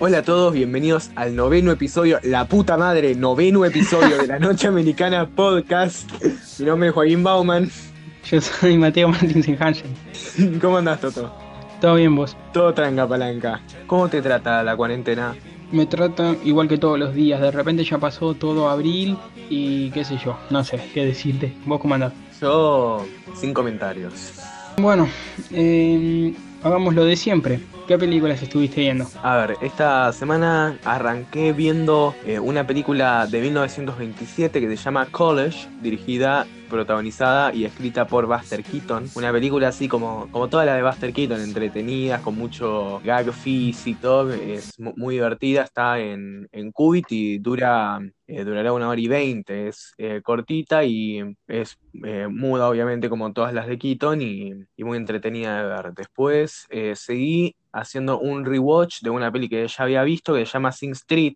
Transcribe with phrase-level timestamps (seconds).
[0.00, 4.68] Hola a todos, bienvenidos al noveno episodio, la puta madre, noveno episodio de la Noche
[4.68, 6.08] Americana Podcast.
[6.60, 7.68] Mi nombre es Joaquín Bauman.
[8.30, 10.60] Yo soy Mateo Martín Hansen.
[10.60, 11.34] ¿Cómo andás, Toto?
[11.80, 12.36] Todo bien, vos.
[12.52, 13.60] Todo tranca palanca.
[13.88, 15.34] ¿Cómo te trata la cuarentena?
[15.72, 17.40] Me trata igual que todos los días.
[17.40, 19.18] De repente ya pasó todo abril
[19.50, 20.38] y qué sé yo.
[20.50, 21.52] No sé qué decirte.
[21.66, 22.12] ¿Vos cómo andás?
[22.40, 23.04] Yo,
[23.34, 24.34] sin comentarios.
[24.76, 25.08] Bueno,
[25.50, 27.60] eh, hagamos lo de siempre.
[27.86, 29.06] ¿Qué películas estuviste viendo?
[29.22, 35.68] A ver, esta semana arranqué viendo eh, una película de 1927 que se llama College,
[35.80, 39.10] dirigida, protagonizada y escrita por Buster Keaton.
[39.14, 44.30] Una película así como, como toda la de Buster Keaton, entretenida, con mucho gag físico,
[44.30, 49.08] es mu- muy divertida, está en, en Qubit y dura, eh, durará una hora y
[49.08, 54.52] veinte, es eh, cortita y es eh, muda obviamente como todas las de Keaton y,
[54.76, 55.94] y muy entretenida de ver.
[55.94, 60.72] Después seguí haciendo un rewatch de una peli que ya había visto que se llama
[60.72, 61.34] Sing Street,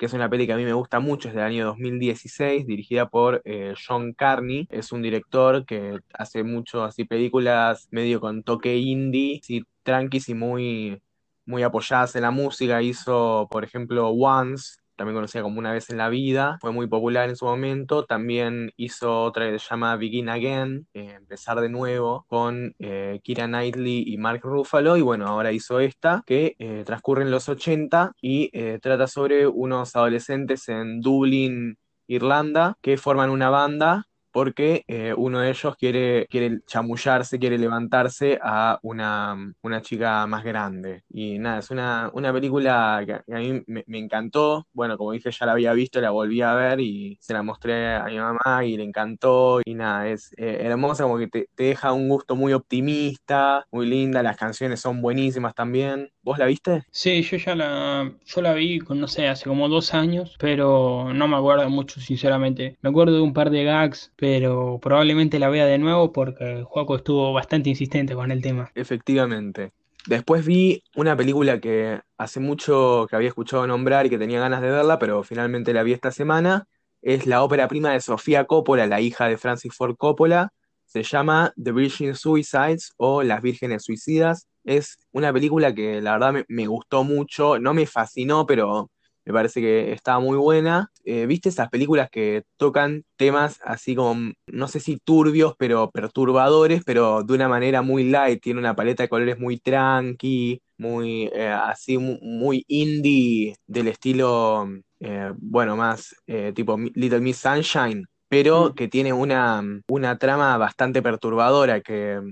[0.00, 3.10] que es una peli que a mí me gusta mucho, es del año 2016, dirigida
[3.10, 4.66] por eh, John Carney.
[4.70, 10.34] Es un director que hace mucho así películas medio con toque indie, así tranquis y
[10.34, 11.02] muy,
[11.44, 12.80] muy apoyadas en la música.
[12.80, 17.30] Hizo, por ejemplo, Once, también conocida como Una vez en la vida, fue muy popular
[17.30, 18.04] en su momento.
[18.04, 23.46] También hizo otra que se llama Begin Again, eh, Empezar de nuevo, con eh, Keira
[23.46, 24.98] Knightley y Mark Ruffalo.
[24.98, 28.50] Y bueno, ahora hizo esta, que eh, transcurre en los 80 y
[28.80, 35.50] trata sobre unos adolescentes en Dublín, Irlanda, que forman una banda porque eh, uno de
[35.50, 41.04] ellos quiere, quiere chamullarse, quiere levantarse a una, una chica más grande.
[41.08, 44.66] Y nada, es una, una película que a mí me, encantó.
[44.72, 47.94] Bueno, como dije, ya la había visto, la volví a ver y se la mostré
[47.96, 49.60] a mi mamá y le encantó.
[49.64, 54.22] Y nada, es eh, hermosa, como que te deja un gusto muy optimista, muy linda.
[54.22, 56.10] Las canciones son buenísimas también.
[56.22, 56.82] ¿Vos la viste?
[56.90, 61.12] Sí, yo ya la, yo la vi, con, no sé, hace como dos años, pero
[61.14, 62.76] no me acuerdo mucho, sinceramente.
[62.82, 66.96] Me acuerdo de un par de gags, pero probablemente la vea de nuevo porque Juaco
[66.96, 68.70] estuvo bastante insistente con el tema.
[68.74, 69.72] Efectivamente.
[70.06, 74.62] Después vi una película que hace mucho que había escuchado nombrar y que tenía ganas
[74.62, 76.66] de verla, pero finalmente la vi esta semana.
[77.02, 80.52] Es la ópera prima de Sofía Coppola, la hija de Francis Ford Coppola.
[80.90, 84.48] Se llama The Virgin Suicides o Las Vírgenes Suicidas.
[84.64, 88.90] Es una película que la verdad me, gustó mucho, no me fascinó, pero
[89.24, 90.90] me parece que estaba muy buena.
[91.04, 96.82] Eh, ¿viste esas películas que tocan temas así como, no sé si turbios, pero perturbadores,
[96.84, 98.42] pero de una manera muy light?
[98.42, 104.68] Tiene una paleta de colores muy tranqui, muy eh, así, mu- muy indie, del estilo,
[105.00, 106.14] eh, bueno, más
[106.54, 108.74] tipo Little Miss Sunshine, pero Mm.
[108.76, 112.22] que tiene una, una trama bastante perturbadora que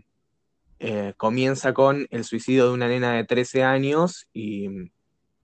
[0.81, 4.69] eh, comienza con el suicidio de una nena de 13 años y,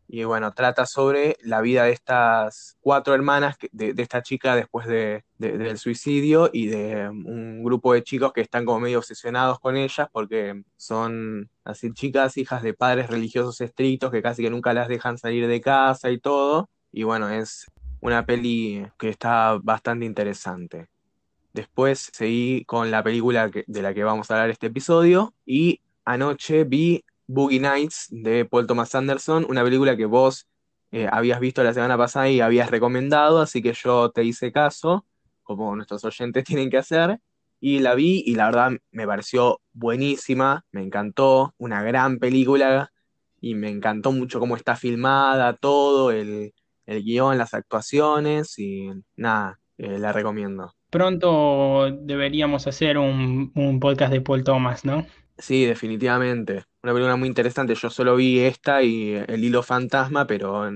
[0.08, 4.54] y, bueno, trata sobre la vida de estas cuatro hermanas, que- de, de esta chica
[4.56, 8.98] después de, de- del suicidio y de un grupo de chicos que están como medio
[8.98, 14.50] obsesionados con ellas porque son así chicas, hijas de padres religiosos estrictos que casi que
[14.50, 16.70] nunca las dejan salir de casa y todo.
[16.92, 17.66] Y bueno, es
[18.04, 20.88] una peli que está bastante interesante.
[21.54, 26.64] Después seguí con la película de la que vamos a hablar este episodio y anoche
[26.64, 30.46] vi Boogie Nights de Paul Thomas Anderson, una película que vos
[30.92, 35.06] eh, habías visto la semana pasada y habías recomendado, así que yo te hice caso,
[35.42, 37.20] como nuestros oyentes tienen que hacer,
[37.58, 42.92] y la vi y la verdad me pareció buenísima, me encantó, una gran película
[43.40, 46.52] y me encantó mucho cómo está filmada, todo, el,
[46.86, 50.74] el guion, las actuaciones y nada, eh, la recomiendo.
[50.90, 55.06] Pronto deberíamos hacer un, un podcast de Paul Thomas, ¿no?
[55.38, 56.64] Sí, definitivamente.
[56.82, 57.74] Una película muy interesante.
[57.74, 60.68] Yo solo vi esta y El Hilo Fantasma, pero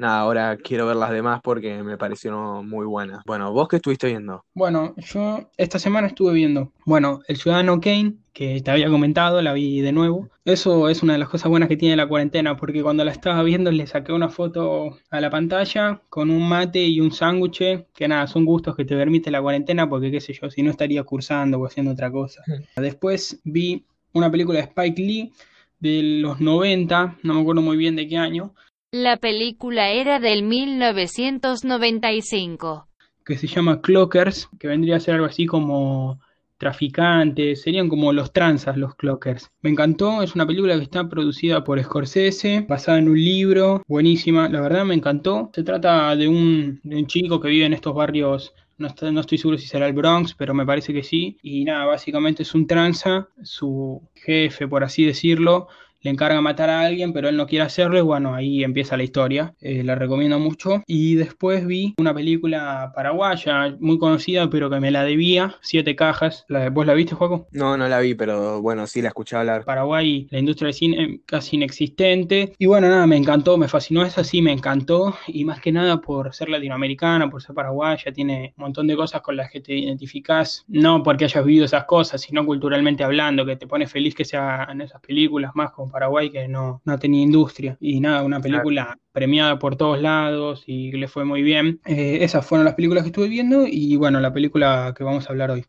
[0.00, 3.22] nada, ahora quiero ver las demás porque me parecieron muy buenas.
[3.26, 4.44] Bueno, ¿vos qué estuviste viendo?
[4.54, 9.52] Bueno, yo esta semana estuve viendo, bueno, El Ciudadano Kane, que te había comentado, la
[9.52, 10.28] vi de nuevo.
[10.44, 13.42] Eso es una de las cosas buenas que tiene la cuarentena, porque cuando la estaba
[13.42, 18.08] viendo le saqué una foto a la pantalla con un mate y un sándwich, que
[18.08, 21.04] nada, son gustos que te permite la cuarentena, porque qué sé yo, si no estaría
[21.04, 22.42] cursando o haciendo otra cosa.
[22.76, 25.32] Después vi una película de Spike Lee
[25.78, 28.54] de los 90, no me acuerdo muy bien de qué año.
[28.92, 32.88] La película era del 1995.
[33.24, 36.18] Que se llama Clockers, que vendría a ser algo así como
[36.58, 39.48] traficantes, serían como los tranzas, los clockers.
[39.62, 44.48] Me encantó, es una película que está producida por Scorsese, basada en un libro, buenísima,
[44.48, 45.52] la verdad me encantó.
[45.54, 49.68] Se trata de un, chico que vive en estos barrios no, no, estoy seguro si
[49.68, 51.38] será el Bronx, pero me parece que sí.
[51.42, 55.68] Y nada, básicamente es un tranza, su jefe, por así decirlo,
[56.02, 59.02] le encarga matar a alguien, pero él no quiere hacerlo y bueno, ahí empieza la
[59.02, 59.54] historia.
[59.60, 60.82] Eh, la recomiendo mucho.
[60.86, 66.44] Y después vi una película paraguaya muy conocida, pero que me la debía, Siete Cajas.
[66.48, 67.48] ¿La, ¿Vos la viste, Juaco?
[67.52, 69.64] No, no la vi, pero bueno, sí la escuché hablar.
[69.64, 72.54] Paraguay, la industria del cine casi inexistente.
[72.58, 75.14] Y bueno, nada, me encantó, me fascinó esa, sí, me encantó.
[75.26, 79.20] Y más que nada por ser latinoamericana, por ser paraguaya, tiene un montón de cosas
[79.20, 80.64] con las que te identificás.
[80.68, 84.80] No porque hayas vivido esas cosas, sino culturalmente hablando, que te pone feliz que sean
[84.80, 87.76] esas películas más como Paraguay que no, no tenía industria.
[87.80, 91.80] Y nada, una película premiada por todos lados y le fue muy bien.
[91.84, 95.30] Eh, esas fueron las películas que estuve viendo y bueno, la película que vamos a
[95.30, 95.64] hablar hoy.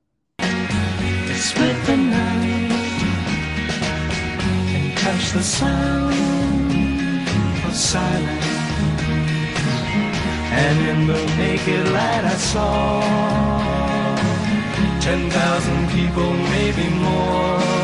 [10.53, 12.99] And in the naked light I saw
[14.99, 17.80] 10,000 people, maybe more.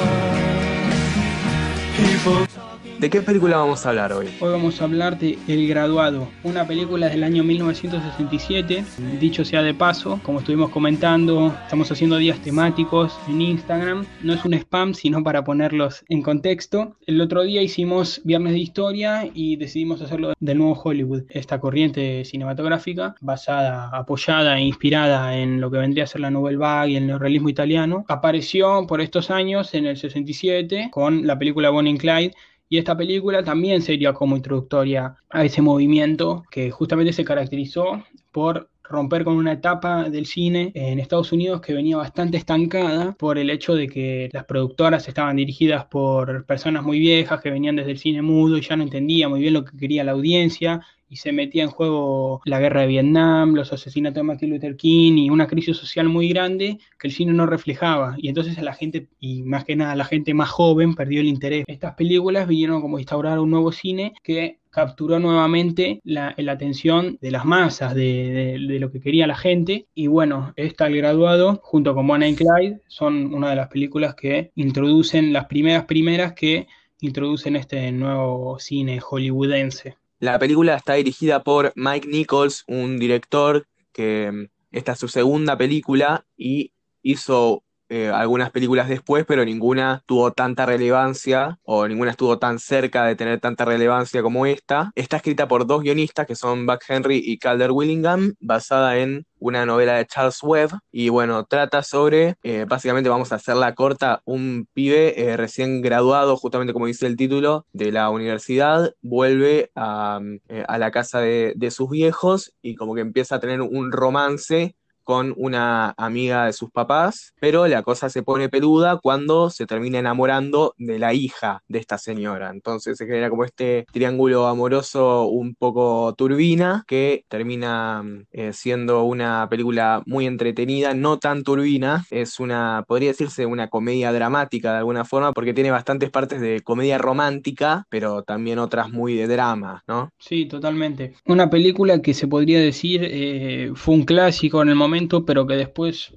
[1.98, 2.67] people.
[3.00, 4.26] ¿De qué película vamos a hablar hoy?
[4.40, 8.84] Hoy vamos a hablar de El Graduado, una película del año 1967.
[9.20, 14.04] Dicho sea de paso, como estuvimos comentando, estamos haciendo días temáticos en Instagram.
[14.24, 16.98] No es un spam, sino para ponerlos en contexto.
[17.06, 22.26] El otro día hicimos Viernes de Historia y decidimos hacerlo del nuevo Hollywood, esta corriente
[22.26, 26.96] cinematográfica basada, apoyada e inspirada en lo que vendría a ser la Nouvelle Vague y
[26.96, 28.06] el neorrealismo italiano.
[28.08, 32.34] Apareció por estos años en el 67 con la película Bonnie and Clyde
[32.70, 38.70] y esta película también sería como introductoria a ese movimiento que justamente se caracterizó por
[38.84, 43.50] romper con una etapa del cine en Estados Unidos que venía bastante estancada por el
[43.50, 47.98] hecho de que las productoras estaban dirigidas por personas muy viejas que venían desde el
[47.98, 51.32] cine mudo y ya no entendía muy bien lo que quería la audiencia y se
[51.32, 55.48] metía en juego la guerra de Vietnam, los asesinatos de Martin Luther King y una
[55.48, 58.16] crisis social muy grande que el cine no reflejaba.
[58.18, 61.28] Y entonces a la gente, y más que nada la gente más joven, perdió el
[61.28, 61.64] interés.
[61.68, 67.32] Estas películas vinieron como a instaurar un nuevo cine que capturó nuevamente la, atención de
[67.32, 69.88] las masas, de, lo que quería la gente.
[69.96, 74.14] Y bueno, esta El Graduado, junto con Bonnie y Clyde, son una de las películas
[74.14, 76.68] que introducen, las primeras primeras que
[77.00, 79.98] introducen este nuevo cine hollywoodense.
[80.20, 85.58] La película está dirigida por Mike Nichols, un director que mm, esta es su segunda
[85.58, 86.74] película y
[87.04, 93.06] hizo eh, algunas películas después, pero ninguna tuvo tanta relevancia o ninguna estuvo tan cerca
[93.06, 94.92] de tener tanta relevancia como esta.
[94.96, 99.66] Está escrita por dos guionistas que son Buck Henry y Calder Willingham, basada en una
[99.66, 104.68] novela de Charles Webb y bueno, trata sobre, eh, básicamente vamos a hacerla corta, un
[104.74, 110.20] pibe eh, recién graduado, justamente como dice el título, de la universidad, vuelve a,
[110.68, 114.76] a la casa de, de sus viejos y como que empieza a tener un romance
[115.08, 120.00] con una amiga de sus papás, pero la cosa se pone peluda cuando se termina
[120.00, 122.50] enamorando de la hija de esta señora.
[122.50, 129.48] Entonces se genera como este triángulo amoroso un poco turbina que termina eh, siendo una
[129.50, 135.06] película muy entretenida, no tan turbina, es una, podría decirse una comedia dramática de alguna
[135.06, 140.10] forma porque tiene bastantes partes de comedia romántica, pero también otras muy de drama, ¿no?
[140.20, 141.14] Sí, totalmente.
[141.28, 145.56] Una película que se podría decir eh, fue un clásico en el momento pero que
[145.56, 146.14] después,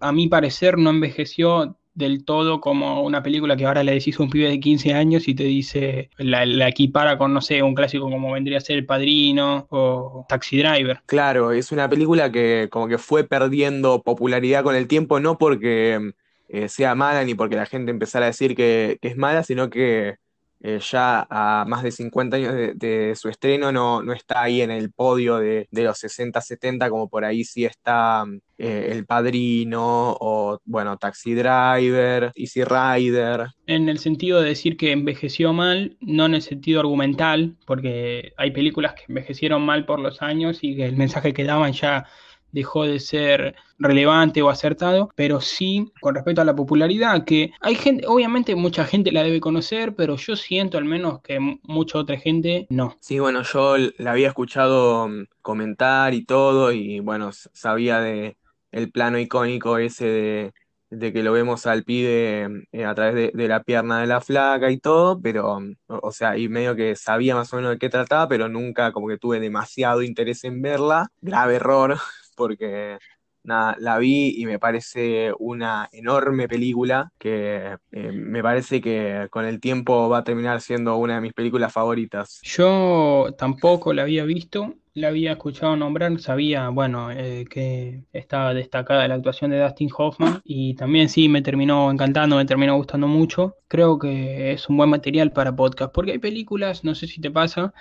[0.00, 4.22] a mi parecer, no envejeció del todo como una película que ahora le decís a
[4.22, 8.08] un pibe de 15 años y te dice, la, equipara con, no sé, un clásico
[8.08, 11.00] como vendría a ser El Padrino o Taxi Driver.
[11.06, 16.12] Claro, es una película que como que fue perdiendo popularidad con el tiempo, no porque
[16.48, 20.18] eh, sea mala ni porque la gente empezara a decir que es mala, sino que
[20.60, 24.70] eh, ya a más de 50 años de, su estreno no, no está ahí en
[24.70, 28.24] el podio de, de los 60-70 como por ahí sí está
[28.58, 33.46] eh, El Padrino o, bueno, Taxi Driver, Easy Rider.
[33.68, 38.50] En el sentido de decir que envejeció mal, no en el sentido argumental, porque hay
[38.50, 42.06] películas que envejecieron mal por los años y que el mensaje que daban ya
[42.52, 47.74] dejó de ser relevante o acertado, pero sí con respecto a la popularidad, que hay
[47.74, 52.18] gente, obviamente mucha gente la debe conocer, pero yo siento al menos que mucha otra
[52.18, 52.96] gente no.
[53.00, 58.36] Sí, bueno, yo la había escuchado mm, comentar y todo, y bueno, sabía de
[58.70, 60.52] el plano icónico ese
[60.90, 64.20] de, que lo vemos al pibe eh, a través de, de la pierna de la
[64.20, 67.78] flaca y todo, pero, mm, o sea, y medio que sabía más o menos de
[67.78, 71.10] qué trataba, pero nunca como que tuve demasiado interés en verla.
[71.20, 71.98] Grave error,
[72.38, 72.98] porque
[73.42, 79.44] nada, la vi y me parece una enorme película que eh, me parece que con
[79.44, 82.40] el tiempo va a terminar siendo una de mis películas favoritas.
[82.42, 89.08] Yo tampoco la había visto, la había escuchado nombrar, sabía, bueno, eh, que estaba destacada
[89.08, 93.56] la actuación de Dustin Hoffman y también sí me terminó encantando, me terminó gustando mucho.
[93.68, 97.30] Creo que es un buen material para podcast, porque hay películas, no sé si te
[97.30, 97.72] pasa,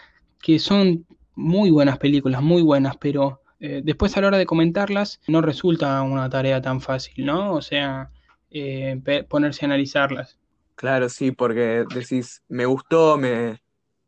[0.41, 5.19] que son muy buenas películas, muy buenas, pero eh, después a la hora de comentarlas
[5.27, 7.53] no resulta una tarea tan fácil, ¿no?
[7.53, 8.11] O sea,
[8.51, 10.37] eh, ponerse a analizarlas.
[10.75, 13.59] Claro, sí, porque decís, me gustó, me,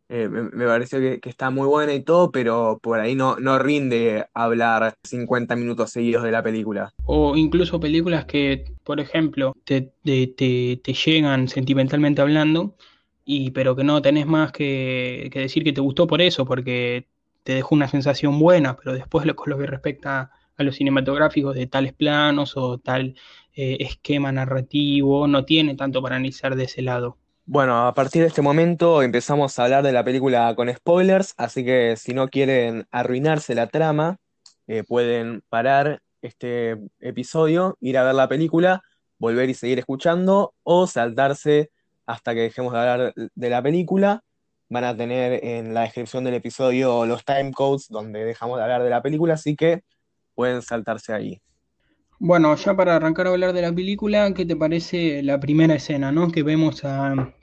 [0.07, 3.39] eh, me, me, pareció que, que, está muy buena y todo, pero por ahí no,
[3.39, 6.93] no rinde hablar 50 minutos seguidos de la película.
[7.05, 12.75] O incluso películas que, por ejemplo, te, te, te, te llegan sentimentalmente hablando,
[13.25, 17.07] y, pero que no tenés más que, que decir que te gustó por eso, porque
[17.49, 21.55] te dejó una sensación buena, pero después lo, con lo que respecta a los cinematográficos
[21.55, 23.15] de tales planos o tal
[23.55, 27.17] eh, esquema narrativo, no tiene tanto para analizar de ese lado.
[27.47, 31.65] Bueno, a partir de este momento empezamos a hablar de la película con spoilers, así
[31.65, 34.17] que si no quieren arruinarse la trama,
[34.67, 38.83] eh, pueden parar este episodio, ir a ver la película,
[39.17, 41.71] volver y seguir escuchando o saltarse
[42.05, 44.21] hasta que dejemos de hablar de la película
[44.69, 48.89] van a tener en la descripción del episodio los timecodes donde dejamos de hablar de
[48.89, 49.81] la película, así que
[50.35, 51.41] pueden saltarse ahí.
[52.19, 56.11] Bueno, ya para arrancar a hablar de la película, ¿qué te parece la primera escena,
[56.11, 56.29] ¿no?
[56.31, 57.33] Que vemos a,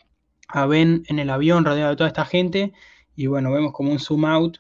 [0.49, 2.73] a Ben en el avión rodeado de toda esta gente
[3.17, 4.59] y bueno, vemos como un zoom out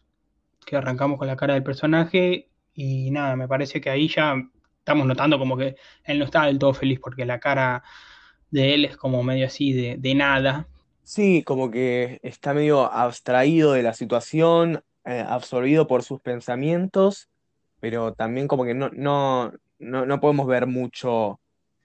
[0.65, 4.35] que arrancamos con la cara del personaje y nada, me parece que ahí ya
[4.79, 7.85] estamos notando como que él no está del todo feliz porque la cara
[8.51, 10.67] de él es como medio así de, de nada,
[11.07, 17.29] Sí, como que está medio abstraído de la situación, eh, absorbido por sus pensamientos,
[17.79, 21.39] pero también como que no, no, no, no podemos ver mucho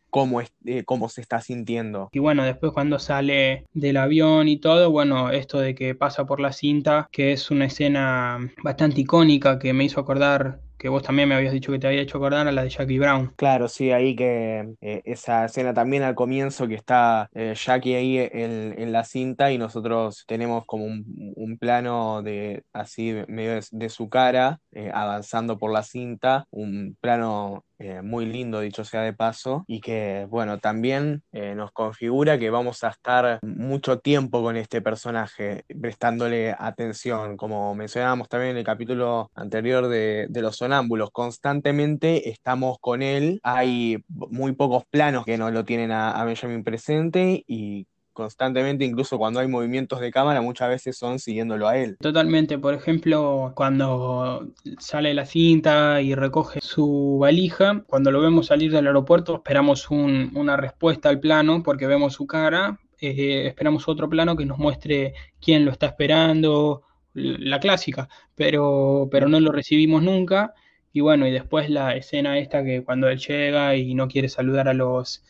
[0.10, 2.10] cómo, es, eh, cómo se está sintiendo.
[2.14, 6.40] Y bueno, después cuando sale del avión y todo, bueno, esto de que pasa por
[6.40, 11.30] la cinta, que es una escena bastante icónica que me hizo acordar que vos también
[11.30, 13.32] me habías dicho que te había hecho acordar a la de Jackie Brown.
[13.36, 18.18] Claro, sí, ahí que eh, esa escena también al comienzo que está eh, Jackie ahí
[18.18, 24.10] en, en, la cinta y nosotros tenemos como un, plano de así medio de su
[24.10, 29.66] cara eh, avanzando por la cinta, un plano eh, muy lindo, dicho sea de paso,
[29.68, 34.82] y que, bueno, también eh, nos configura que vamos a estar mucho tiempo con este
[34.82, 42.78] personaje, prestándole atención, como mencionábamos también en el capítulo anterior de, los sonámbulos, constantemente estamos
[42.80, 47.88] con él, hay muy pocos planos que no lo tienen a, a Benjamin presente y
[48.14, 51.98] constantemente, incluso cuando hay movimientos de cámara, muchas veces son siguiéndolo a él.
[52.00, 54.48] Totalmente, por ejemplo, cuando
[54.80, 60.32] sale la cinta y recoge su valija, cuando lo vemos salir del aeropuerto, esperamos un,
[60.36, 65.14] una respuesta al plano porque vemos su cara, eh, esperamos otro plano que nos muestre
[65.40, 70.54] quién lo está esperando, la clásica, pero, pero no lo recibimos nunca.
[70.94, 74.68] Y bueno, y después la escena esta que cuando él llega y no quiere saludar
[74.68, 75.24] a los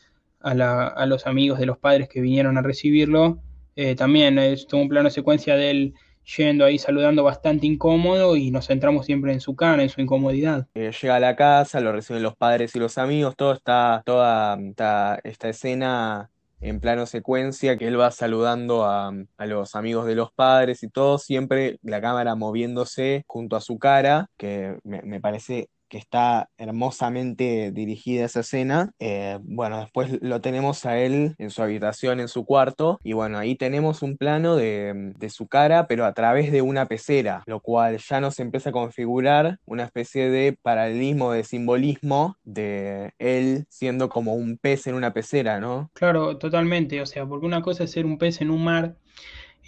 [0.44, 3.40] a, los amigos de los padres que vinieron a recibirlo.
[3.76, 5.94] Eh, también es todo un plano de secuencia de él
[6.38, 10.68] yendo ahí saludando bastante incómodo y nos centramos siempre en su cara, en su incomodidad.
[10.76, 14.58] Eh, llega a la casa, lo reciben los padres y los amigos, todo está, toda
[14.60, 16.30] esta, esta escena
[16.60, 20.90] en plano secuencia, que él va saludando a, a, los amigos de los padres y
[20.90, 26.50] todo, siempre la cámara moviéndose junto a su cara, que me, me parece que está
[26.58, 28.94] hermosamente dirigida esa escena.
[28.98, 33.38] Eh, bueno, después lo tenemos a él en su habitación, en su cuarto, y bueno,
[33.38, 37.60] ahí tenemos un plano de, de, su cara, pero a través de una pecera, lo
[37.60, 44.08] cual ya nos empieza a configurar una especie de paralelismo, de simbolismo de él siendo
[44.08, 45.92] como un pez en una pecera, ¿no?
[45.94, 48.96] Claro, totalmente, o sea, porque una cosa es ser un pez en un mar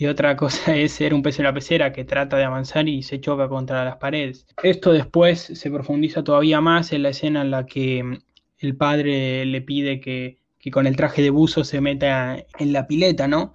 [0.03, 3.03] y otra cosa es ser un pez en la pecera que trata de avanzar y
[3.03, 4.45] se choca contra las paredes.
[4.61, 8.17] Esto después se profundiza todavía más en la escena en la que mm,
[8.59, 12.85] el padre le pide que, que con el traje de buzo se meta en la
[12.85, 13.53] pileta, ¿no?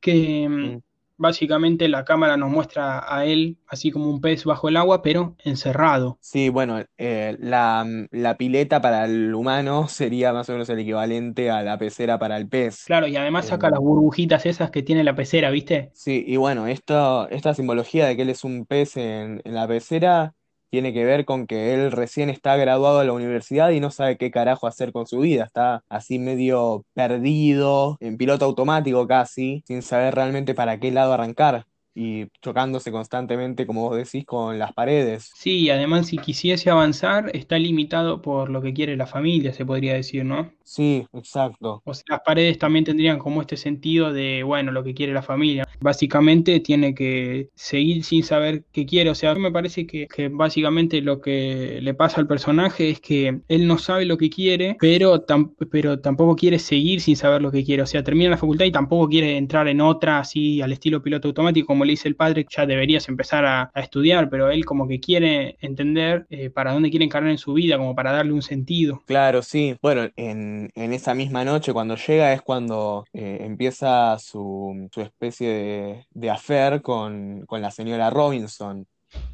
[0.00, 0.82] Que mm.
[1.16, 5.36] Básicamente la cámara nos muestra a él así como un pez bajo el agua, pero
[5.44, 6.20] encerrado.
[6.20, 11.50] Sí, bueno, eh, la, la pileta para el humano sería más o menos el equivalente
[11.50, 12.84] a la pecera para el pez.
[12.84, 15.92] Claro, y además saca Eh, las burbujitas esas que tiene la pecera, ¿viste?
[15.92, 19.66] Sí, y bueno, esto, esta simbología de que él es un pez en, en la
[19.66, 20.34] pecera
[20.70, 24.16] tiene que ver con que él recién está graduado de la universidad y no sabe
[24.16, 25.44] qué carajo hacer con su vida.
[25.44, 31.66] Está así medio perdido, en piloto automático casi, sin saber realmente para qué lado arrancar
[31.96, 35.30] y chocándose constantemente, como vos decís, con las paredes.
[35.34, 39.64] Sí, y además si quisiese avanzar, está limitado por lo que quiere la familia, se
[39.64, 40.52] podría decir, ¿no?
[40.62, 41.84] Sí, exacto.
[41.84, 45.22] O sea, las paredes también tendrían como este sentido de, bueno, lo que quiere la
[45.22, 45.64] familia.
[45.80, 49.10] Básicamente tiene que seguir sin saber qué quiere.
[49.10, 52.90] O sea, a mí me parece que, que básicamente lo que le pasa al personaje
[52.90, 57.14] es que él no sabe lo que quiere, pero, tam- pero tampoco quiere seguir sin
[57.16, 57.82] saber lo que quiere.
[57.82, 61.28] O sea, termina la facultad y tampoco quiere entrar en otra así al estilo piloto
[61.28, 65.00] automático, como le dice el padre, ya deberías empezar a, estudiar, pero él como que
[65.00, 69.02] quiere entender eh, para dónde quiere encarnar en su vida, como para darle un sentido.
[69.06, 69.76] Claro, sí.
[69.80, 75.48] Bueno, en, en esa misma noche cuando llega es cuando eh, empieza su, su especie
[75.48, 78.86] de, de con, con la señora Robinson,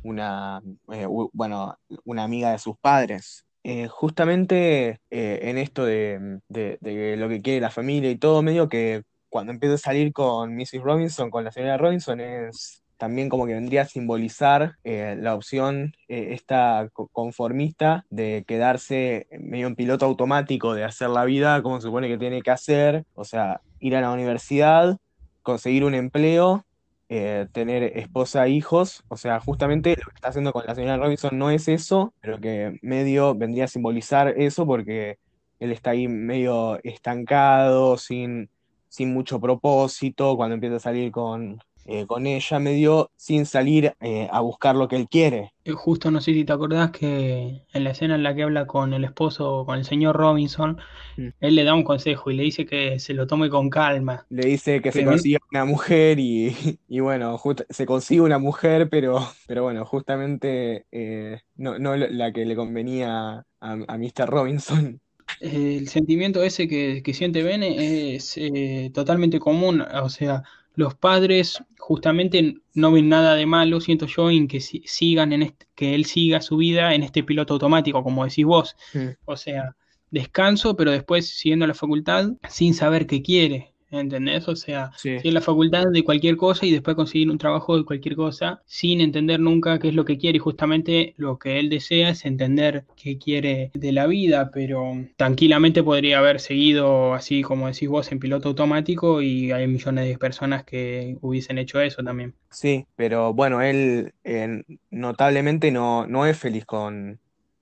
[0.03, 0.61] una,
[0.93, 3.45] eh, bueno, una amiga de sus padres.
[3.91, 9.05] Justamente en esto de, de- de lo que quiere la familia y todo, medio que
[9.33, 10.83] cuando empieza a salir con Mrs.
[10.83, 15.95] Robinson, con la señora Robinson, es también como que vendría a simbolizar eh, la opción
[16.09, 21.81] eh, esta co- conformista de quedarse medio en piloto automático, de hacer la vida como
[21.81, 24.99] se supone que tiene que hacer, o sea, ir a la universidad,
[25.43, 26.65] conseguir un empleo,
[27.09, 30.97] eh, tener esposa e hijos, o sea, justamente lo que está haciendo con la señora
[30.99, 35.19] Robinson no es eso, pero que medio vendría a simbolizar eso porque
[35.59, 38.51] él está ahí medio estancado, sin,
[38.93, 44.29] sin mucho propósito, cuando empieza a salir con, eh, con ella, medio sin salir eh,
[44.31, 45.53] a buscar lo que él quiere.
[45.65, 48.67] Eh, Justo no sé si te acordás que en la escena en la que habla
[48.67, 50.79] con el esposo, con el señor Robinson,
[51.19, 51.33] Mm.
[51.41, 54.27] él le da un consejo y le dice que se lo tome con calma.
[54.31, 56.57] Le dice que se consiga una mujer y,
[56.89, 62.33] y bueno, just- se consigue una mujer, pero, pero bueno, justamente eh, no, no la
[62.33, 64.31] que le convenía a, a Mr.
[64.31, 65.02] Robinson.
[65.43, 70.43] Eh, El sentimiento ese que, que siente Bene es eh, totalmente común, o sea,
[70.75, 75.43] los padres justamente no ven nada de malo, siento yo, en que si- sigan en
[75.43, 78.77] este- que él siga su vida en este piloto automático, como decís vos.
[78.95, 79.09] Mm.
[79.25, 79.77] O sea,
[80.11, 84.49] descanso, pero después siguiendo la facultad sin saber qué quiere, ¿entendés?
[84.49, 85.17] O sea, Sí.
[85.19, 89.01] seguir la facultad de cualquier cosa y después conseguir un trabajo de cualquier cosa sin
[89.01, 90.37] entender nunca qué es lo que quiere.
[90.37, 95.83] Y justamente lo que él desea es entender qué quiere de la vida, pero tranquilamente
[95.83, 100.65] podría haber seguido así como decís vos en piloto automático y hay millones de personas
[100.65, 102.35] que hubiesen hecho eso también.
[102.51, 107.19] Sí, pero bueno, él eh, notablemente no, no es feliz con,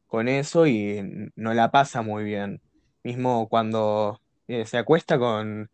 [0.06, 2.60] con eso y no la pasa muy bien.
[3.02, 5.70] Mismo cuando eh, se acuesta con,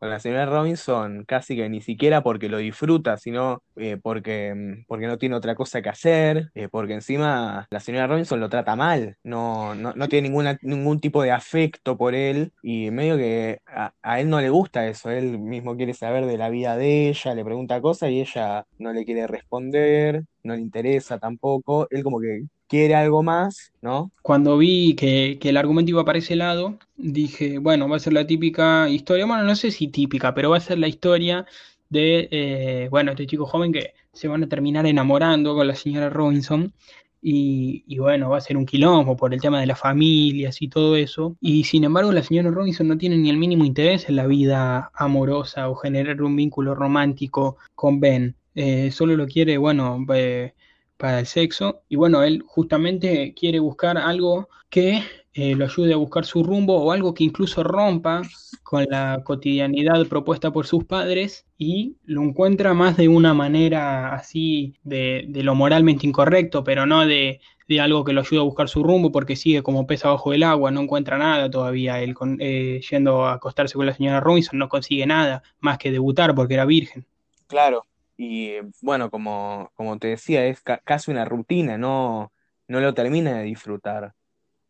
[0.00, 4.84] con la señora Robinson, casi que ni siquiera porque lo disfruta, sino eh, porque, mm,
[4.88, 8.76] porque no tiene otra cosa que hacer, eh, porque encima la señora Robinson lo trata
[8.76, 13.60] mal, no, no, no tiene ninguna, ningún tipo de afecto por él y medio que
[13.66, 17.10] a, a él no le gusta eso, él mismo quiere saber de la vida de
[17.10, 22.02] ella, le pregunta cosas y ella no le quiere responder, no le interesa tampoco, él
[22.02, 24.12] como que quiere algo más, ¿no?
[24.22, 28.12] Cuando vi que, que el argumento iba para ese lado, dije, bueno, va a ser
[28.12, 31.46] la típica historia, bueno, no sé si típica, pero va a ser la historia
[31.88, 36.10] de, eh, bueno, este chico joven que se van a terminar enamorando con la señora
[36.10, 36.72] Robinson
[37.20, 40.68] y, y bueno, va a ser un quilombo por el tema de las familias y
[40.68, 41.36] todo eso.
[41.40, 44.92] Y sin embargo, la señora Robinson no tiene ni el mínimo interés en la vida
[44.94, 48.36] amorosa o generar un vínculo romántico con Ben.
[48.54, 50.54] Eh, solo lo quiere, bueno, eh,
[51.00, 51.82] para el sexo.
[51.88, 55.02] Y bueno, él justamente quiere buscar algo que
[55.34, 58.22] eh, lo ayude a buscar su rumbo o algo que incluso rompa
[58.62, 64.74] con la cotidianidad propuesta por sus padres y lo encuentra más de una manera así
[64.84, 68.68] de, de lo moralmente incorrecto, pero no de, de algo que lo ayude a buscar
[68.68, 72.00] su rumbo porque sigue como pez abajo del agua, no encuentra nada todavía.
[72.02, 75.90] Él con- eh, yendo a acostarse con la señora Robinson no consigue nada más que
[75.92, 77.06] debutar porque era virgen.
[77.46, 77.86] Claro,
[78.22, 78.52] y
[78.82, 82.32] bueno, como, como te decía, es ca- casi una rutina, no,
[82.68, 84.12] no lo termina de disfrutar,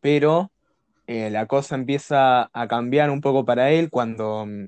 [0.01, 0.53] pero
[1.07, 4.67] eh, la cosa empieza a cambiar un poco para él cuando, mm,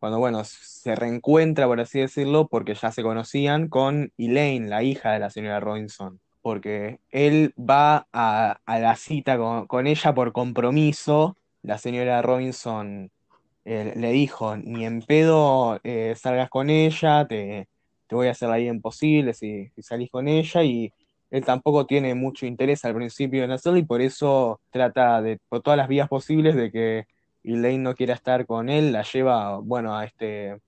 [0.00, 5.12] cuando, bueno, se reencuentra, por así decirlo, porque ya se conocían con Elaine, la hija
[5.12, 6.20] de la señora Robinson.
[6.42, 11.36] Porque él va a, a la cita con, con ella por compromiso.
[11.62, 13.10] La señora Robinson
[13.64, 17.68] eh, le dijo, ni en pedo eh, salgas con ella, te,
[18.12, 20.92] te voy a hacer la vida imposible si, salís con ella, y
[21.30, 25.62] él tampoco tiene mucho interés al principio en hacerlo, y por eso trata de, por
[25.62, 27.06] todas las vías posibles, de que
[27.42, 30.60] Elaine no quiera estar con él, la lleva, bueno, a este,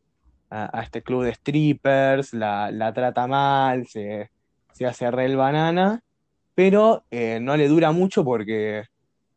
[0.49, 4.31] a este club de strippers, la, la trata mal, se,
[4.73, 6.03] se hace re el banana,
[6.55, 8.85] pero eh, no le dura mucho porque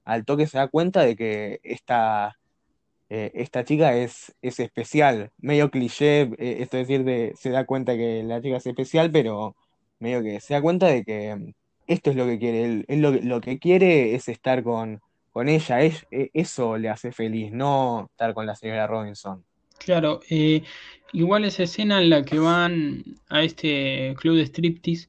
[0.06, 2.38] al toque se da cuenta de que esta
[3.10, 7.66] eh, esta chica es, es especial, medio cliché, eh, esto es decir, de, se da
[7.66, 9.56] cuenta que la chica es especial, pero
[10.00, 11.54] medio que se da cuenta de que mm,
[11.88, 15.00] esto es lo que quiere, él, lo, que quiere es estar con,
[15.32, 16.02] con ella, e-
[16.34, 19.46] eso le hace feliz, no estar con la señora Robinson.
[19.80, 20.64] Claro, eh,
[21.14, 25.08] igual esa escena en la que van a este club de striptease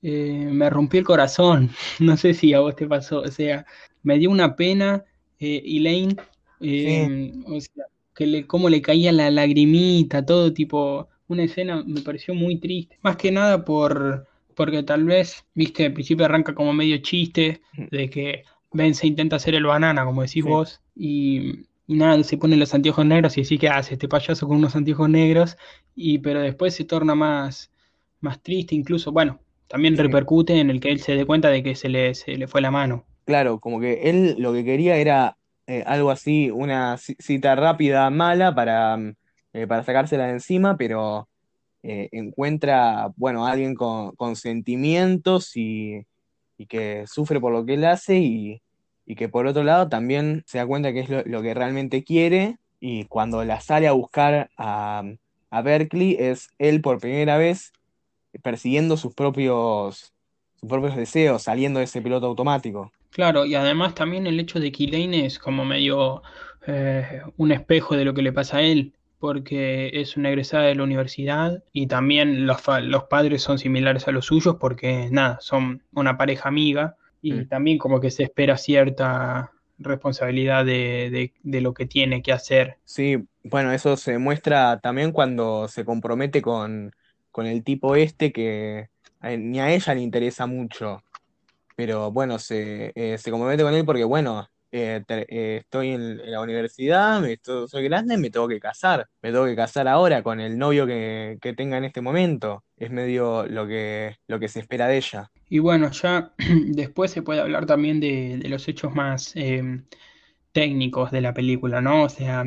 [0.00, 1.70] me rompió el corazón.
[1.98, 3.66] No sé si a vos te pasó, o sea,
[4.02, 5.04] me dio una pena
[5.38, 6.16] Elaine,
[6.64, 11.82] Sí, eh, o sea, que le, cómo le caía la lagrimita, todo tipo, una escena
[11.86, 12.98] me pareció muy triste.
[13.02, 18.10] Más que nada por, porque tal vez, viste, al principio arranca como medio chiste de
[18.10, 22.38] que Ben se intenta hacer el banana, como decís sí, vos, y, y nada, se
[22.38, 25.56] pone los anteojos negros y decís, ¿qué hace este payaso con unos anteojos negros?
[25.94, 27.70] Y pero después se torna más,
[28.20, 30.02] más triste, incluso, bueno, también sí.
[30.02, 32.60] repercute en el que él se dé cuenta de que se le, se le fue
[32.60, 33.04] la mano.
[33.24, 38.10] Claro, como que él lo que quería era eh, algo así, una ci- cita rápida,
[38.10, 39.14] mala, para, mm,
[39.54, 41.28] eh, para sacársela de encima, pero
[41.82, 46.06] eh, encuentra, bueno, a alguien con, sentimientos y,
[46.58, 48.62] y que sufre por lo que él hace y,
[49.06, 52.58] y que por otro lado también se da cuenta que es lo, que realmente quiere
[52.80, 55.02] y cuando la sale a buscar a,
[55.50, 57.72] a Berkeley es él por primera vez
[58.42, 60.12] persiguiendo sus propios,
[60.60, 62.92] sus propios deseos, saliendo de ese piloto automático.
[63.14, 66.22] Claro, y además también el hecho de que Elaine es como medio
[66.66, 70.74] eh, un espejo de lo que le pasa a él, porque es una egresada de
[70.74, 75.80] la universidad y también los, los padres son similares a los suyos porque nada, son
[75.94, 77.48] una pareja amiga y Mm.
[77.48, 82.78] también como que se espera cierta responsabilidad de, de, de lo que tiene que hacer.
[82.84, 86.92] Sí, bueno, eso se muestra también cuando se compromete con,
[87.30, 88.88] con el tipo este que
[89.38, 91.02] ni a ella le interesa mucho,
[91.74, 96.40] pero bueno, se, eh, se compromete con él porque, bueno, eh, eh, estoy en, la
[96.40, 100.40] universidad, me, esto- soy grande, me tengo que casar, me tengo que casar ahora con
[100.40, 104.60] el novio que, que tenga en este momento, es medio lo que, lo que se
[104.60, 105.30] espera de ella.
[105.48, 106.32] Y bueno, ya
[106.66, 109.82] después se puede hablar también de, de los hechos más eh,
[110.52, 112.04] técnicos de la película, ¿no?
[112.04, 112.44] O sea,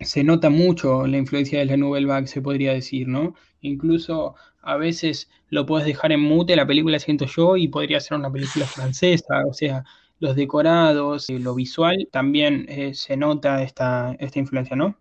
[0.00, 3.34] se nota mucho la influencia de la Nouvelle Vague, se podría decir, ¿no?
[3.62, 8.18] Incluso a veces lo puedes dejar en mute la película, siento yo, y podría ser
[8.18, 9.84] una película francesa, o sea,
[10.20, 14.94] los decorados, eh, lo visual, también eh, se nota esta, esta influencia, ¿no?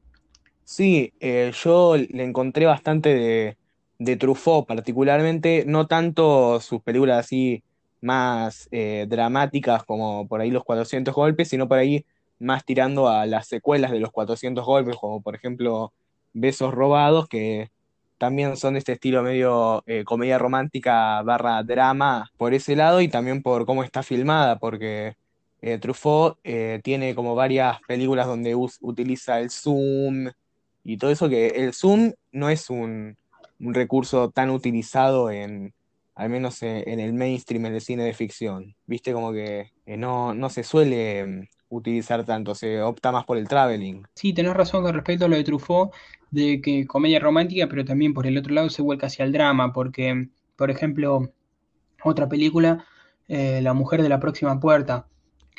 [0.64, 3.58] Sí, eh, yo le encontré bastante de,
[4.00, 7.64] de Truffaut, particularmente, no tanto sus películas así
[8.02, 12.06] más dramáticas como por ahí Los 400 golpes, sino por ahí
[12.40, 15.92] más tirando a las secuelas de Los 400 golpes, como por ejemplo
[16.32, 17.72] Besos robados, que
[18.20, 23.08] también son de este estilo medio eh, comedia romántica barra drama por ese lado y
[23.08, 25.16] también por cómo está filmada, porque
[25.62, 30.30] eh, Truffaut eh, tiene como varias películas donde utiliza el zoom
[30.84, 33.18] y todo eso que el Zoom no es un,
[33.60, 35.74] recurso tan utilizado en,
[36.16, 38.76] al menos en, el mainstream, en el cine de ficción.
[38.86, 43.48] Viste, como que no, no se suele mm, utilizar tanto, se opta más por el
[43.48, 44.06] traveling.
[44.16, 45.92] Sí, tenés razón con respecto a lo de Truffaut,
[46.30, 49.72] de que comedia romántica, pero también por el otro lado se vuelca hacia el drama,
[49.74, 51.32] porque, por ejemplo,
[52.04, 52.86] otra película,
[53.30, 55.08] eh, La mujer de la próxima puerta,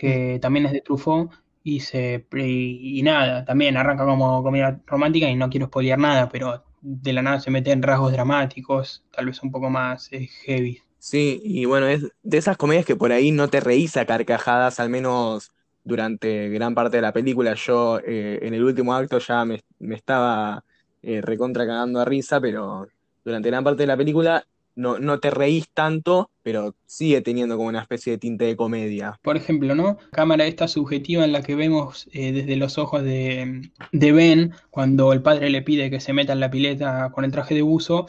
[0.05, 0.21] Mm.
[0.27, 1.33] que también es de Truffaut,
[1.65, 6.29] y, se, y, y nada, también arranca como comedia romántica y no quiero spoilear nada,
[6.31, 10.29] pero de la nada se mete en rasgos dramáticos, tal vez un poco más eh,
[10.47, 10.83] heavy.
[10.99, 14.81] Sí, y bueno, es de esas comedias que por ahí no te reís a carcajadas,
[14.81, 15.51] al menos
[15.85, 17.55] durante gran parte de la película.
[17.55, 20.65] Yo eh, en el último acto ya me, me estaba
[21.03, 22.87] eh, recontra cagando a risa, pero
[23.25, 24.45] durante gran parte de la película
[24.77, 29.19] no, no te reís tanto, pero sigue teniendo como una especie de tinte de comedia.
[29.23, 29.99] Por ejemplo, ¿no?
[30.13, 35.13] Cámara esta subjetiva en la que vemos eh, desde los ojos de, de Ben, cuando
[35.13, 38.07] el padre le pide que se meta en la pileta con el traje de buzo,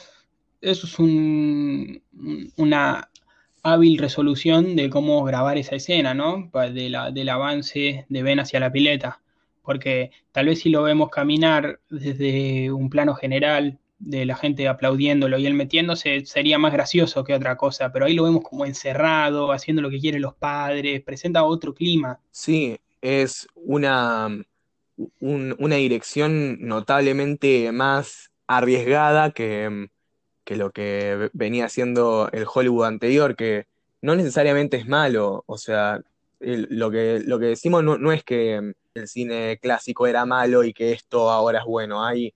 [0.62, 2.02] eso es un,
[2.58, 3.10] una
[3.64, 6.50] hábil resolución de cómo grabar esa escena, ¿no?
[6.54, 9.22] De la, del avance de Ben hacia la pileta.
[9.64, 15.38] porque tal vez si lo vemos caminar desde un plano general de la gente aplaudiéndolo
[15.38, 19.52] y él metiéndose, sería más gracioso que otra cosa, pero ahí lo vemos como encerrado,
[19.52, 22.20] haciendo lo que quieren los padres, presenta otro clima.
[22.32, 24.28] Sí, es una,
[25.20, 29.90] un- una dirección notablemente más arriesgada que,
[30.58, 33.66] lo que venía haciendo el Hollywood anterior, que
[34.02, 36.02] no necesariamente es malo, o sea,
[36.40, 40.74] lo que, lo que decimos no, no es que el cine clásico era malo y
[40.74, 42.34] que esto ahora es bueno, hay,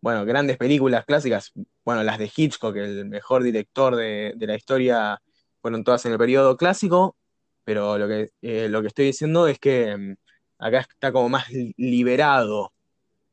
[0.00, 1.52] bueno, grandes películas clásicas,
[1.84, 5.20] bueno, las de Hitchcock, el mejor director de, de la historia,
[5.62, 7.16] fueron todas en el periodo clásico,
[7.64, 10.14] pero lo que, eh, lo que estoy diciendo es que mm,
[10.58, 12.72] acá está como más li- liberado,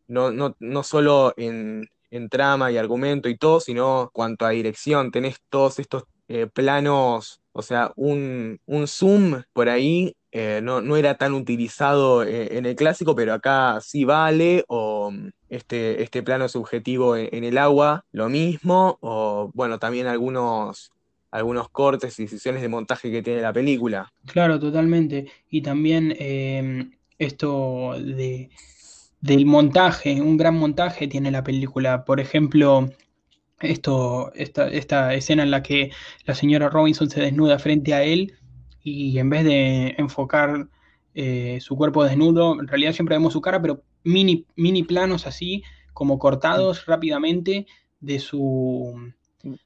[0.07, 5.11] no, no, no solo en, en trama y argumento y todo, sino cuanto a dirección,
[5.11, 10.95] tenés todos estos eh, planos, o sea, un, un zoom por ahí eh, no, no
[10.95, 16.21] era tan utilizado eh, en el clásico, pero acá sí vale, o mm, este, este
[16.21, 20.91] plano subjetivo en, el agua, lo mismo, o bueno, también algunos,
[21.31, 24.13] algunos cortes y decisiones de montaje que tiene la película.
[24.27, 25.31] Claro, totalmente.
[25.49, 26.15] Y también
[27.17, 28.49] esto de,
[29.23, 32.03] del montaje, un gran montaje tiene la película.
[32.05, 32.89] Por ejemplo,
[33.61, 35.91] esto, esta, esta escena en la que
[36.25, 38.35] la señora Robinson se desnuda frente a él
[38.83, 40.69] y en vez de enfocar
[41.15, 45.63] eh, su cuerpo desnudo, en realidad siempre vemos su cara, pero mini, mini planos así,
[45.93, 47.67] como cortados rápidamente
[48.01, 48.95] de su,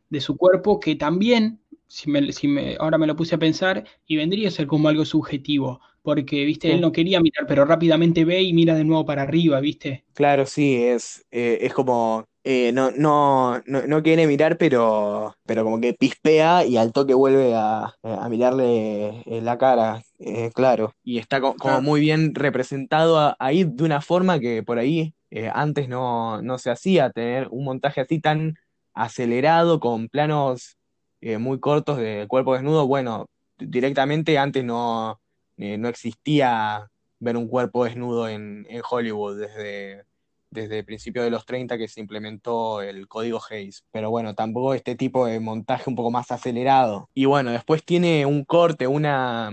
[0.10, 3.86] de su cuerpo, que también, si me, si me- ahora me lo puse a pensar,
[4.06, 6.74] y vendría a ser como algo subjetivo, porque, viste, Sí.
[6.74, 10.06] él no quería mirar, pero rápidamente ve y mira de nuevo para arriba, viste.
[10.14, 15.64] Claro, sí, es, eh, es como, eh, no, no, no, no quiere mirar, pero, pero
[15.64, 20.92] como que pispea y al toque vuelve a, a mirarle en la cara, eh, claro.
[21.04, 21.82] Y está co- como Claro.
[21.84, 26.72] muy bien representado ahí de una forma que por ahí eh, antes no, no se
[26.72, 28.56] hacía, tener un montaje así tan
[28.96, 30.78] acelerado con planos
[31.22, 32.88] eh, muy cortos de cuerpo desnudo.
[32.88, 33.28] Bueno,
[33.60, 35.20] directamente antes no,
[35.58, 36.90] eh, no existía
[37.20, 40.06] ver un cuerpo desnudo en, Hollywood desde,
[40.52, 43.84] desde principios de los 30 que se implementó el código Hays.
[43.92, 47.10] Pero bueno, tampoco este tipo de montaje un poco más acelerado.
[47.14, 49.50] Y bueno, después tiene un corte, una,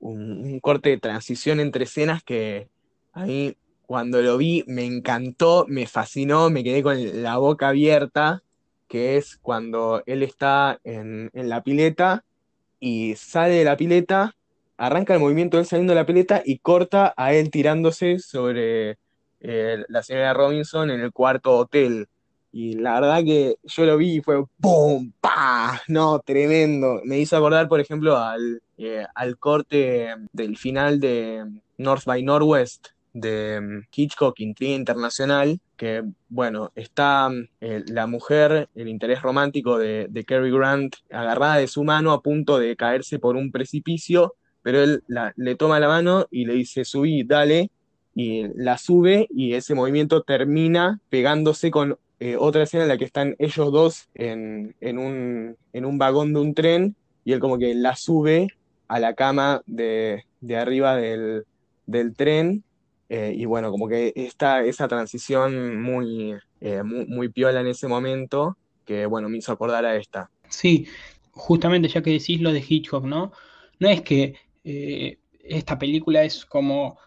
[0.00, 2.68] un, un corte de transición entre escenas que
[3.12, 3.56] a mí
[3.88, 8.42] cuando lo vi me encantó, me fascinó, me quedé con la boca abierta,
[8.86, 12.24] que es cuando él está en, en la pileta
[12.78, 14.36] y sale de la pileta,
[14.78, 18.96] arranca el movimiento él saliendo de la pileta y corta a él tirándose sobre
[19.40, 22.08] eh, la señora Robinson en el cuarto hotel.
[22.50, 25.12] Y la verdad que yo lo vi y fue ¡pum!
[25.20, 25.82] ¡pa!
[25.88, 27.00] No, tremendo.
[27.04, 31.44] Me hizo acordar, por ejemplo, al, eh, al corte del final de
[31.76, 38.88] North by Northwest de mm, Hitchcock, Intriga Internacional, que, bueno, está eh, la mujer, el
[38.88, 43.36] interés romántico de, de Cary Grant, agarrada de su mano a punto de caerse por
[43.36, 44.34] un precipicio,
[44.68, 45.02] pero él
[45.36, 47.70] le toma la mano y le dice, subí, dale,
[48.14, 53.06] y la sube y ese movimiento termina pegándose con eh, otra escena en la que
[53.06, 57.56] están ellos dos en, en un, en un vagón de un tren y él como
[57.56, 58.48] que la sube
[58.88, 61.46] a la cama de, de arriba del,
[61.86, 62.62] del tren
[63.08, 67.88] eh, y bueno, como que está esa transición muy, eh, muy, muy piola en ese
[67.88, 70.30] momento que bueno, me hizo acordar a esta.
[70.50, 70.86] Sí,
[71.30, 73.32] justamente ya que decís lo de Hitchcock, ¿no?
[73.80, 76.98] No es que eh, esta película es como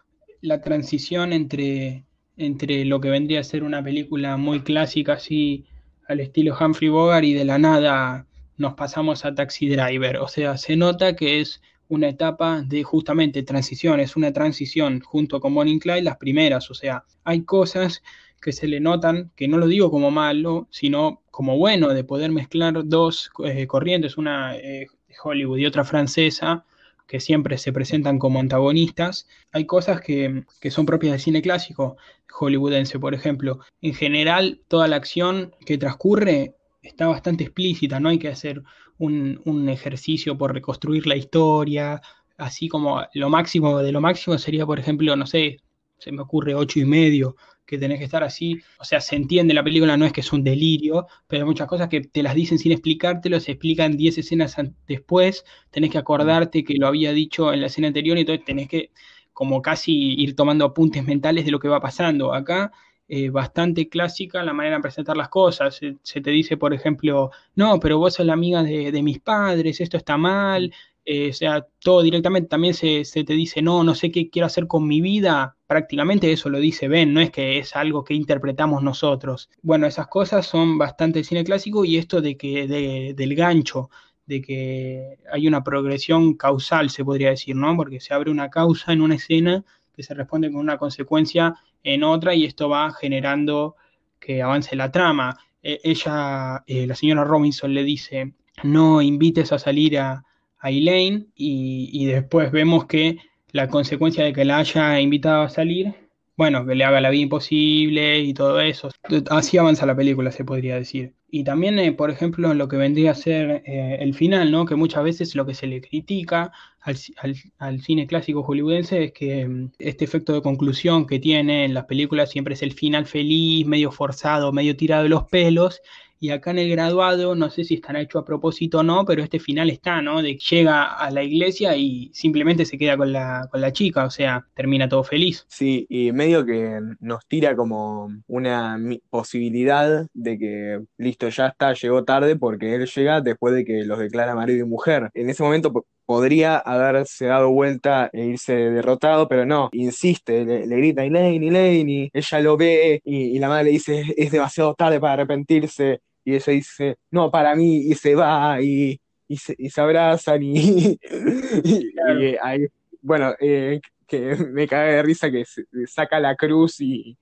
[0.41, 2.05] la transición entre,
[2.37, 5.65] entre lo que vendría a ser una película muy clásica, así
[6.07, 8.25] al estilo Humphrey Bogart, y de la nada
[8.57, 10.17] nos pasamos a Taxi Driver.
[10.17, 15.39] O sea, se nota que es una etapa de justamente transición, es una transición junto
[15.41, 16.71] con Bonnie Clyde, las primeras.
[16.71, 18.01] O sea, hay cosas
[18.41, 22.31] que se le notan, que no lo digo como malo, sino como bueno, de poder
[22.31, 24.87] mezclar dos eh, corrientes, una eh,
[25.23, 26.65] Hollywood y otra francesa,
[27.11, 29.27] que siempre se presentan como antagonistas.
[29.51, 31.97] Hay cosas que, que son propias del cine clásico
[32.29, 33.59] hollywoodense, por ejemplo.
[33.81, 38.63] En general, toda la acción que transcurre está bastante explícita, no hay que hacer
[38.97, 42.01] un, un ejercicio por reconstruir la historia,
[42.37, 45.59] así como lo máximo de lo máximo sería, por ejemplo, no sé,
[45.97, 47.35] se me ocurre ocho y medio,
[47.71, 50.33] que tenés que estar así, o sea, se entiende la película, no es que es
[50.33, 54.17] un delirio, pero hay muchas cosas que te las dicen sin explicártelo, se explican 10
[54.17, 54.57] escenas
[54.87, 58.67] después, tenés que acordarte que lo había dicho en la escena anterior y entonces tenés
[58.67, 58.91] que
[59.33, 62.33] como casi ir tomando apuntes mentales de lo que va pasando.
[62.33, 62.71] Acá,
[63.07, 65.75] eh, bastante clásica la manera de presentar las cosas.
[65.75, 69.19] Se, se te dice, por ejemplo, no, pero vos sos la amiga de, de mis
[69.19, 70.73] padres, esto está mal,
[71.05, 74.45] eh, o sea, todo directamente, también se, se, te dice, no, no sé qué quiero
[74.45, 78.13] hacer con mi vida, prácticamente eso lo dice Ben, no es que es algo que
[78.13, 79.49] interpretamos nosotros.
[79.63, 83.89] Bueno, esas cosas son bastante cine clásico y esto de que de, del gancho,
[84.27, 87.75] de que hay una progresión causal, se podría decir, ¿no?
[87.75, 92.03] Porque se abre una causa en una escena que se responde con una consecuencia en
[92.03, 93.75] otra y esto va generando
[94.19, 95.37] que avance la trama.
[95.63, 98.33] E, ella, eh, la señora Robinson le dice,
[98.63, 100.23] no invites a salir a,
[100.61, 103.17] a Elaine y, y, después vemos que
[103.51, 105.93] la consecuencia de que la haya invitado a salir,
[106.37, 108.89] bueno, que le haga la vida imposible y todo eso.
[109.29, 111.13] Así avanza la película, se podría decir.
[111.29, 114.65] Y también, eh, por ejemplo, en lo que vendría a ser eh, el final, ¿no?
[114.65, 119.13] Que muchas veces lo que se le critica al, al, al, cine clásico hollywoodense es
[119.13, 123.05] que mm, este efecto de conclusión que tiene en las películas siempre es el final
[123.05, 125.81] feliz, medio forzado, medio tirado de los pelos,
[126.21, 129.23] y acá en el graduado, no sé si estará hecho a propósito o no, pero
[129.23, 130.21] este final está, ¿no?
[130.21, 134.05] De que llega a la iglesia y simplemente se queda con la, con la chica,
[134.05, 135.45] o sea, termina todo feliz.
[135.49, 138.77] Sí, y medio que nos tira como una
[139.09, 143.97] posibilidad de que, listo, ya está, llegó tarde porque él llega después de que los
[143.97, 145.09] declara marido y mujer.
[145.15, 145.73] En ese momento
[146.05, 151.89] podría haberse dado vuelta e irse derrotado, pero no, insiste, le, le grita Elaine, Elaine,
[151.89, 156.35] y ella lo ve y, la madre le dice, es demasiado tarde para arrepentirse y
[156.35, 160.97] ella dice, no, para mí, y se va, y, y, se, y se, abrazan, y,
[161.63, 162.23] y, claro.
[162.23, 162.67] y ahí,
[163.01, 165.45] bueno, eh, que me cae de risa que
[165.87, 167.17] saca la cruz y,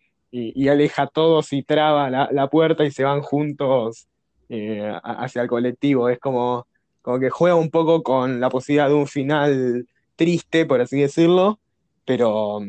[0.67, 4.07] aleja a todos y traba la, la, puerta y se van juntos
[4.49, 6.09] eh, hacia el colectivo.
[6.09, 6.67] Es como,
[7.01, 11.59] como que juega un poco con la posibilidad de un final triste, por así decirlo,
[12.05, 12.59] pero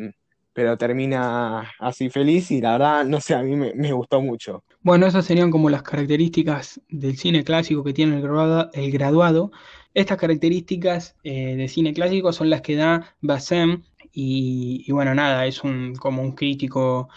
[0.60, 4.62] pero termina así feliz y la verdad, no sé, a mí me, gustó mucho.
[4.82, 8.68] Bueno, esas serían como las características del cine clásico que tiene el graduado.
[8.74, 9.52] El graduado.
[9.94, 15.46] Estas características eh, de cine clásico son las que da Bassem y, y, bueno, nada,
[15.46, 17.08] es un, como un crítico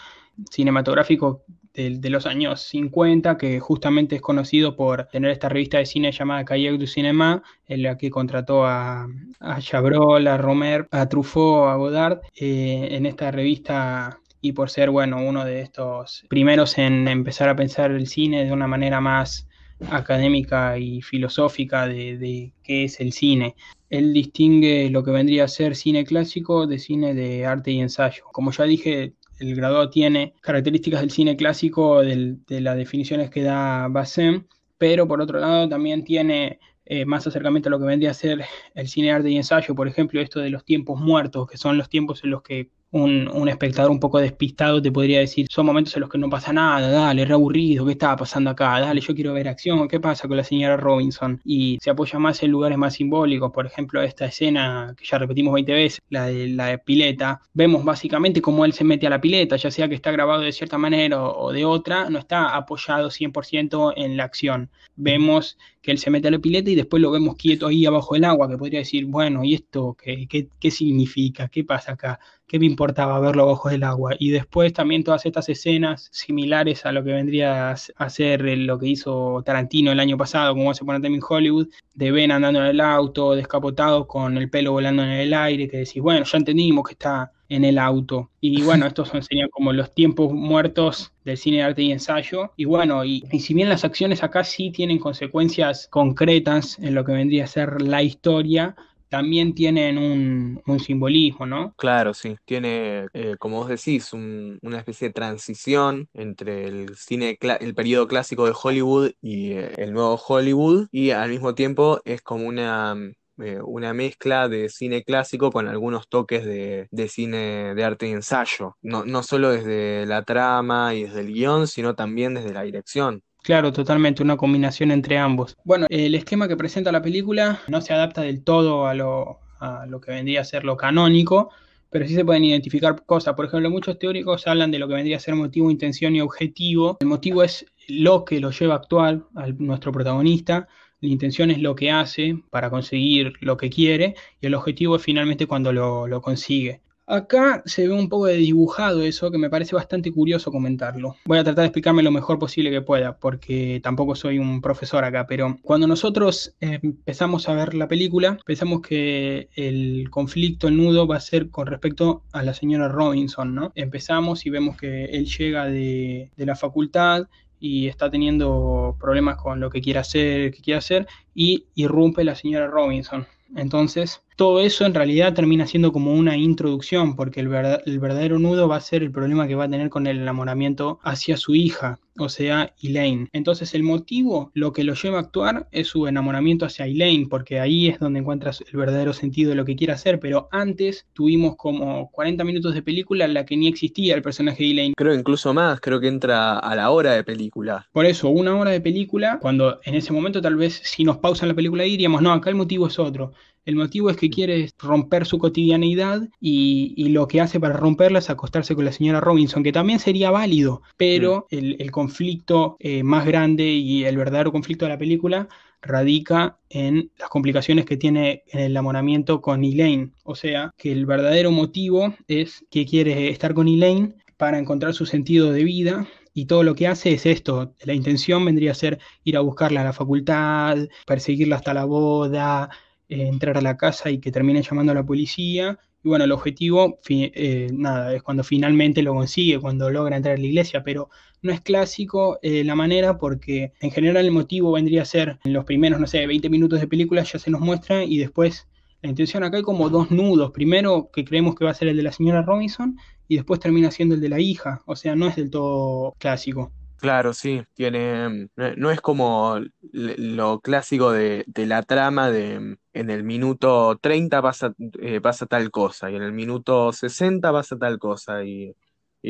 [0.50, 6.12] cinematográfico de, los años 50, que justamente es conocido por tener esta revista de cine
[6.12, 9.08] llamada Cahiers du Cinéma, en la que contrató a,
[9.40, 14.90] a Chabrol, a Romer, a Truffaut, a Godard, eh, en esta revista y por ser,
[14.90, 19.48] bueno, uno de estos primeros en empezar a pensar el cine de una manera más
[19.90, 23.56] académica y filosófica de, de, qué es el cine.
[23.90, 28.24] Él distingue lo que vendría a ser cine clásico de cine de arte y ensayo.
[28.32, 33.88] Como ya dije, el graduado tiene características del cine clásico, de las definiciones que da
[33.88, 34.46] Bassem,
[34.78, 38.44] pero por otro lado también tiene eh, más acercamiento a lo que vendría a ser
[38.74, 41.88] el cine arte y ensayo, por ejemplo, esto de los tiempos muertos, que son los
[41.88, 45.96] tiempos en los que un, un, espectador un poco despistado te podría decir, son momentos
[45.96, 48.78] en los que no pasa nada, dale, re aburrido, ¿qué está pasando acá?
[48.80, 51.40] Dale, yo quiero ver acción, ¿qué pasa con la señora Robinson?
[51.44, 55.54] Y se apoya más en lugares más simbólicos, por ejemplo, esta escena que ya repetimos
[55.54, 59.20] 20 veces, la de la de pileta, vemos básicamente cómo él se mete a la
[59.20, 62.54] pileta, ya sea que está grabado de cierta manera o, o de otra, no está
[62.54, 64.70] apoyado 100% en la acción.
[64.94, 68.14] Vemos que él se mete a la pileta y después lo vemos quieto ahí abajo
[68.14, 71.48] del agua, que podría decir, bueno, ¿y esto qué, qué, qué significa?
[71.48, 72.18] ¿Qué pasa acá?
[72.46, 74.14] ¿Qué me importaba verlo abajo del agua?
[74.18, 78.88] Y después también todas estas escenas similares a lo que vendría a ser lo que
[78.88, 82.80] hizo Tarantino el año pasado, como se pone también Hollywood, de Ben andando en el
[82.80, 86.94] auto, descapotado, con el pelo volando en el aire, que decís, bueno, ya entendimos que
[86.94, 88.30] está en el auto.
[88.40, 92.52] Y bueno, estos son, serían como los tiempos muertos del cine de arte y ensayo.
[92.56, 97.12] Y bueno, y, si bien las acciones acá sí tienen consecuencias concretas en lo que
[97.12, 98.74] vendría a ser la historia,
[99.08, 101.72] también tienen un, un, simbolismo, ¿no?
[101.76, 107.38] Claro, sí, tiene, eh, como vos decís, un, una especie de transición entre el cine,
[107.60, 112.22] el periodo clásico de Hollywood y eh, el nuevo Hollywood, y al mismo tiempo es
[112.22, 112.96] como una
[113.38, 118.12] eh, una mezcla de cine clásico con algunos toques de, de cine de arte y
[118.12, 122.62] ensayo, no, no solo desde la trama y desde el guion, sino también desde la
[122.62, 123.22] dirección.
[123.42, 125.54] Claro, totalmente, una combinación entre ambos.
[125.64, 129.84] Bueno, el esquema que presenta la película no se adapta del todo a lo, a
[129.86, 131.50] lo que vendría a ser lo canónico,
[131.90, 133.34] pero sí se pueden identificar cosas.
[133.34, 136.96] Por ejemplo, muchos teóricos hablan de lo que vendría a ser motivo, intención y objetivo.
[137.00, 140.66] El motivo es lo que lo lleva a actuar a nuestro protagonista,
[141.04, 145.02] la intención es lo que hace para conseguir lo que quiere y el objetivo es
[145.02, 146.80] finalmente cuando lo, lo consigue.
[147.06, 151.16] Acá se ve un poco de dibujado eso que me parece bastante curioso comentarlo.
[151.26, 155.04] Voy a tratar de explicarme lo mejor posible que pueda porque tampoco soy un profesor
[155.04, 160.78] acá, pero cuando nosotros eh, empezamos a ver la película, pensamos que el conflicto, el
[160.78, 163.72] nudo va a ser con respecto a la señora Robinson, ¿no?
[163.74, 167.28] Empezamos y vemos que él llega de, de la facultad
[167.60, 172.34] y está teniendo problemas con lo que quiere hacer, que quiere hacer, y irrumpe la
[172.34, 173.26] señora Robinson.
[173.56, 178.76] Entonces, todo eso en realidad termina siendo como una introducción, porque el, verdadero nudo va
[178.76, 182.28] a ser el problema que va a tener con el enamoramiento hacia su hija, o
[182.28, 183.28] sea, Elaine.
[183.32, 187.60] Entonces, el motivo, lo que lo lleva a actuar es su enamoramiento hacia Elaine, porque
[187.60, 191.56] ahí es donde encuentras el verdadero sentido de lo que quiere hacer, pero antes tuvimos
[191.56, 194.94] como 40 minutos de película en la que ni existía el personaje de Elaine.
[194.96, 197.88] Creo incluso más, creo que entra a la hora de película.
[197.92, 201.48] Por eso, una hora de película, cuando en ese momento tal vez si nos pausan
[201.48, 203.32] la película diríamos, no, acá el motivo es otro.
[203.64, 208.28] El motivo es que quiere romper su cotidianeidad y, lo que hace para romperla es
[208.28, 211.56] acostarse con la señora Robinson, que también sería válido, pero mm.
[211.78, 215.48] el, conflicto eh, más grande y el verdadero conflicto de la película
[215.80, 220.12] radica en las complicaciones que tiene en el enamoramiento con Elaine.
[220.24, 225.06] O sea, que el verdadero motivo es que quiere estar con Elaine para encontrar su
[225.06, 227.74] sentido de vida y todo lo que hace es esto.
[227.84, 232.70] La intención vendría a ser ir a buscarla a la facultad, perseguirla hasta la boda,
[233.14, 235.78] eh, entrar a la casa y que termine llamando a la policía.
[236.02, 240.38] Y bueno, el objetivo, eh, nada, es cuando finalmente lo consigue, cuando logra entrar a
[240.38, 241.10] la iglesia, pero
[241.40, 245.52] no es clásico eh, la manera porque en general el motivo vendría a ser en
[245.52, 248.66] los primeros, no sé, 20 minutos de película ya se nos muestra y después
[249.02, 250.50] la intención acá hay como dos nudos.
[250.50, 252.96] Primero que creemos que va a ser el de la señora Robinson
[253.28, 254.82] y después termina siendo el de la hija.
[254.86, 256.72] O sea, no es del todo clásico.
[257.04, 259.60] Claro, sí, tiene, no es como
[259.92, 266.10] lo clásico de, la trama de en el minuto 30 pasa, eh, pasa tal cosa
[266.10, 268.74] y en el minuto 60 pasa tal cosa y,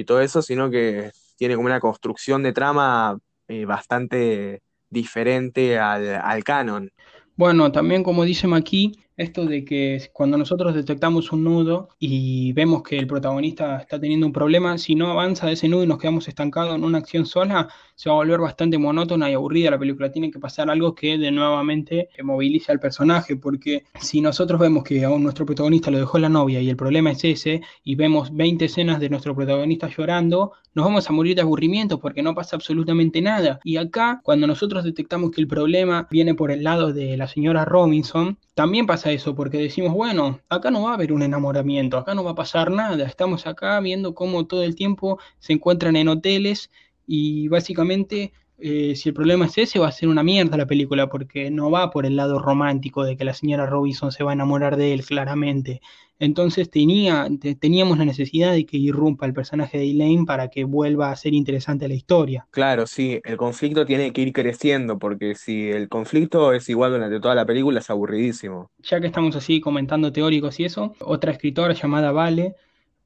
[0.06, 3.18] todo eso, sino que tiene como una construcción de trama
[3.48, 6.92] eh, bastante diferente al, al canon.
[7.34, 12.82] Bueno, también como dice Maki, esto de que cuando nosotros detectamos un nudo y vemos
[12.82, 15.98] que el protagonista está teniendo un problema, si no avanza de ese nudo y nos
[15.98, 19.78] quedamos estancados en una acción sola, se va a volver bastante monótona y aburrida la
[19.78, 20.10] película.
[20.10, 25.04] Tiene que pasar algo que de nuevamente movilice al personaje, porque si nosotros vemos que
[25.04, 28.64] a nuestro protagonista lo dejó la novia y el problema es ese, y vemos 20
[28.64, 33.20] escenas de nuestro protagonista llorando, nos vamos a morir de aburrimiento porque no pasa absolutamente
[33.20, 33.60] nada.
[33.62, 37.64] Y acá, cuando nosotros detectamos que el problema viene por el lado de la señora
[37.64, 42.14] Robinson, también pasa eso, porque decimos, bueno, acá no va a haber un enamoramiento, acá
[42.14, 46.08] no va a pasar nada, estamos acá viendo cómo todo el tiempo se encuentran en
[46.08, 46.70] hoteles
[47.06, 51.08] y básicamente eh, si el problema es ese va a ser una mierda la película,
[51.08, 54.34] porque no va por el lado romántico de que la señora Robinson se va a
[54.34, 55.80] enamorar de él claramente.
[56.20, 57.28] Entonces tenía,
[57.58, 61.34] teníamos la necesidad de que irrumpa el personaje de Elaine para que vuelva a ser
[61.34, 62.46] interesante la historia.
[62.52, 67.18] Claro, sí, el conflicto tiene que ir creciendo, porque si el conflicto es igual durante
[67.18, 68.70] toda la película es aburridísimo.
[68.78, 72.54] Ya que estamos así comentando teóricos y eso, otra escritora llamada Vale,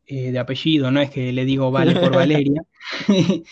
[0.06, 2.62] eh, de apellido, no es que le digo Vale por Valeria,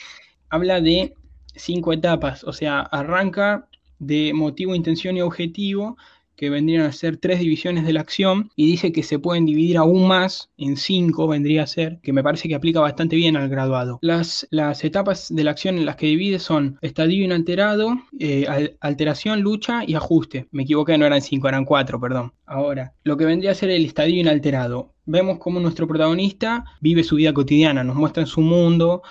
[0.49, 1.14] habla de
[1.55, 3.68] cinco etapas, o sea, arranca
[3.99, 5.97] de motivo, intención y objetivo,
[6.36, 9.78] que vendrían a ser tres divisiones de la acción y dice que se pueden dividir
[9.78, 13.49] aún más en cinco, vendría a ser, que me parece que aplica bastante bien al
[13.49, 13.99] graduado.
[14.03, 19.40] Las, las etapas de la acción en las que divide son estadio inalterado, eh, alteración,
[19.40, 20.47] lucha y ajuste.
[20.51, 22.32] Me equivoqué, no eran cinco, eran cuatro, perdón.
[22.44, 24.92] Ahora, lo que vendría a ser el estadio inalterado.
[25.07, 29.03] Vemos cómo nuestro protagonista vive su vida cotidiana, nos muestra en su mundo,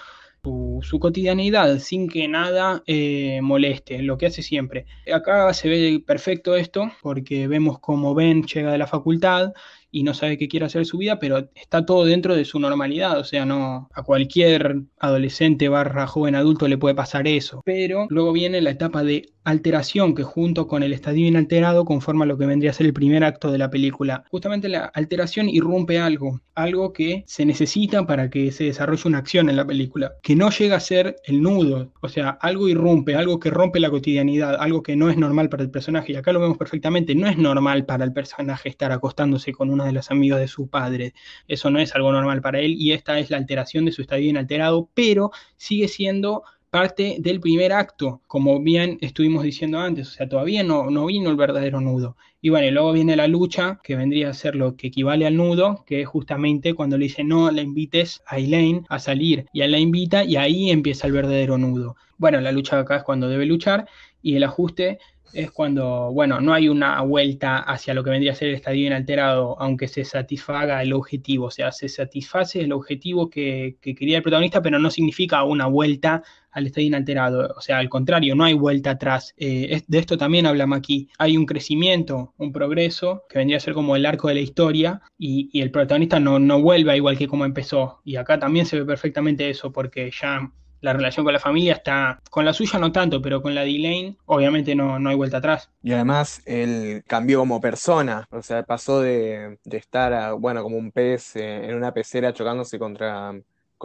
[0.81, 4.85] su, cotidianidad sin que nada eh, moleste, lo que hace siempre.
[5.13, 9.53] Acá se ve perfecto esto porque vemos como Ben llega de la facultad
[9.91, 13.17] y no sabe qué quiere hacer su vida, pero está todo dentro de su normalidad,
[13.17, 17.61] o sea, no a cualquier adolescente barra joven adulto le puede pasar eso.
[17.63, 22.37] Pero luego viene la etapa de alteración que junto con el estadio inalterado conforma lo
[22.37, 24.25] que vendría a ser el primer acto de la película.
[24.29, 29.49] Justamente la alteración irrumpe algo, algo que se necesita para que se desarrolle una acción
[29.49, 33.39] en la película, que no llega a ser el nudo, o sea, algo irrumpe, algo
[33.39, 36.39] que rompe la cotidianidad, algo que no es normal para el personaje, y acá lo
[36.39, 40.39] vemos perfectamente, no es normal para el personaje estar acostándose con una de las amigas
[40.39, 41.13] de su padre,
[41.47, 44.27] eso no es algo normal para él, y esta es la alteración de su estadio
[44.27, 46.43] inalterado, pero sigue siendo
[46.75, 51.29] parte del primer acto, como bien estuvimos diciendo antes, o sea, todavía no, no vino
[51.29, 52.17] el verdadero nudo.
[52.41, 55.37] Y bueno, y luego viene la lucha, que vendría a ser lo que equivale al
[55.37, 59.61] nudo, que es justamente cuando le dice no le invites a Elaine a salir, y
[59.61, 61.95] él la invita y ahí empieza el verdadero nudo.
[62.17, 63.87] Bueno, la lucha acá es cuando debe luchar
[64.21, 64.99] y el ajuste
[65.35, 68.87] es cuando, bueno, no hay una vuelta hacia lo que vendría a ser el estadio
[68.87, 74.17] inalterado, aunque se satisfaga el objetivo, o sea, se satisface el objetivo que, que quería
[74.17, 76.23] el protagonista, pero no significa una vuelta
[76.55, 77.53] al estadio inalterado.
[77.55, 79.33] O sea, al contrario, no hay vuelta atrás.
[79.37, 81.09] Eh, de esto también hablamos aquí.
[81.19, 85.01] Hay un crecimiento, un progreso, que vendría a ser como el arco de la historia,
[85.17, 88.01] y, el protagonista no, no vuelve igual que como empezó.
[88.03, 90.51] Y acá también se ve perfectamente eso, porque ya
[90.81, 93.75] la relación con la familia está, con la suya no tanto, pero con la de
[93.75, 95.71] Elaine obviamente no, no hay vuelta atrás.
[95.81, 100.77] Y además él cambió como persona, o sea, pasó de, de estar, a- bueno, como
[100.77, 103.33] un pez eh, en una pecera chocándose contra,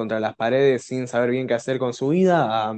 [0.00, 2.74] contra las paredes sin saber bien qué hacer con su vida, a,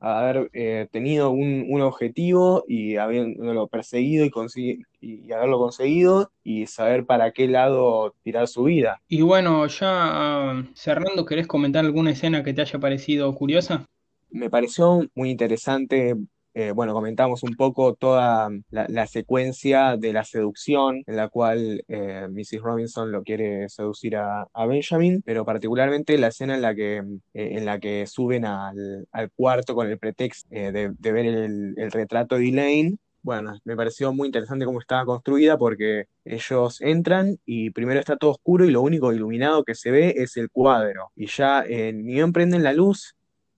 [0.00, 7.04] a haber eh, tenido un, un objetivo y habiéndolo perseguido y, haberlo conseguido y saber
[7.04, 9.02] para qué lado tirar su vida.
[9.06, 13.86] Y bueno, ya ah, cerrando, ¿querés comentar alguna escena que te haya parecido curiosa?
[14.30, 16.16] Me pareció muy interesante,
[16.54, 22.28] eh, bueno, comentamos un poco toda la, secuencia de la seducción en la cual eh,
[22.30, 22.60] Mrs.
[22.60, 27.02] Robinson lo quiere seducir a, a Benjamin, pero particularmente la escena en la que, eh,
[27.34, 31.90] en la que suben al, al cuarto con el pretexto de, de ver el, el
[31.90, 32.98] retrato de Elaine.
[33.22, 38.32] Bueno, me pareció muy interesante cómo estaba construida porque ellos entran y primero está todo
[38.32, 41.12] oscuro y lo único iluminado que se ve es el cuadro.
[41.14, 43.14] Y ya eh, ni bien prenden la luz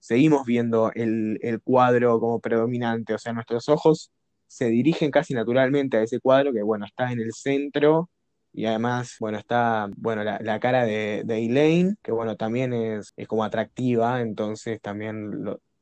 [0.07, 4.11] seguimos viendo el, el cuadro como predominante, o sea, nuestros ojos
[4.47, 8.09] se dirigen casi naturalmente a ese cuadro que, bueno, está en el centro
[8.53, 13.11] y además, bueno, está, bueno, la, la cara de, de Elaine, que, bueno, también es,
[13.17, 15.31] es como atractiva, entonces también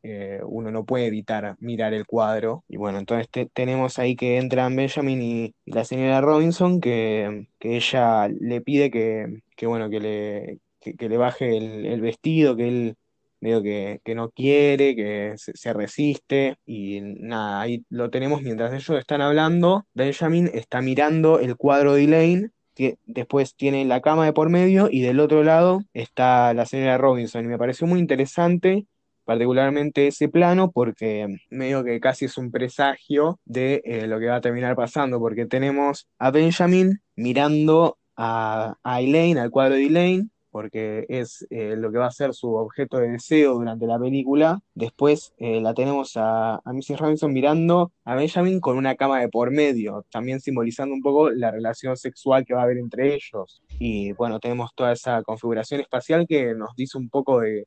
[0.03, 2.63] eh, uno no puede evitar mirar el cuadro.
[2.67, 7.47] Y bueno, entonces te- tenemos ahí que entran Benjamin y, y la señora Robinson, que,
[7.59, 12.55] que ella le pide que, que bueno, que le, que le baje el, el vestido,
[12.55, 12.95] que él
[13.43, 18.97] medio que, que no quiere, que se, resiste y nada, ahí lo tenemos mientras ellos
[18.99, 19.85] están hablando.
[19.93, 24.87] Benjamin está mirando el cuadro de Elaine, tie- después tiene la cama de por medio
[24.89, 28.85] y del otro lado está la señora Robinson y me pareció muy interesante.
[29.25, 34.35] Particularmente ese plano porque medio que casi es un presagio de eh, lo que va
[34.37, 40.29] a terminar pasando porque tenemos a Benjamin mirando a, a Elaine, al cuadro de Elaine,
[40.53, 44.59] porque es eh, lo que va a ser su objeto de deseo durante la película.
[44.75, 46.99] Después eh, la tenemos a, a Mrs.
[46.99, 51.49] Robinson mirando a Benjamin con una cama de por medio, también simbolizando un poco la
[51.49, 53.63] relación sexual que va a haber entre ellos.
[53.79, 57.65] Y bueno, tenemos toda esa configuración espacial que nos dice un poco de,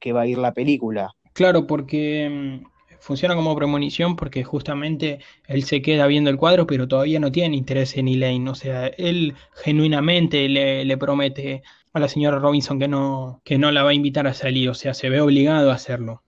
[0.00, 1.12] qué va a ir la película.
[1.34, 2.73] Claro, porque mm,
[3.04, 7.56] funciona como premonición porque justamente él se queda viendo el cuadro, pero todavía no tiene
[7.56, 8.48] interés en Elaine.
[8.50, 13.70] O sea, él genuinamente le, le promete a la señora Robinson que no, que no
[13.72, 14.68] la va a invitar a salir.
[14.70, 16.22] O sea, se ve obligado a hacerlo.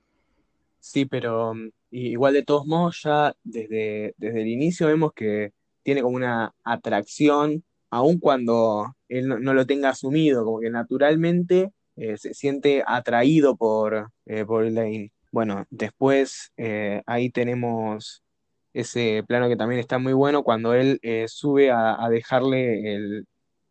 [0.80, 1.54] Sí, pero
[1.90, 5.52] i- igual de todos modos ya desde, desde el inicio vemos que
[5.82, 11.72] tiene como una atracción, aun cuando él no, no lo tenga asumido, como que naturalmente
[11.96, 15.12] eh, se siente atraído por, eh, por Elaine.
[15.36, 18.22] Bueno, después eh, ahí tenemos
[18.72, 23.22] ese plano que también está muy bueno cuando él eh, sube a, dejarle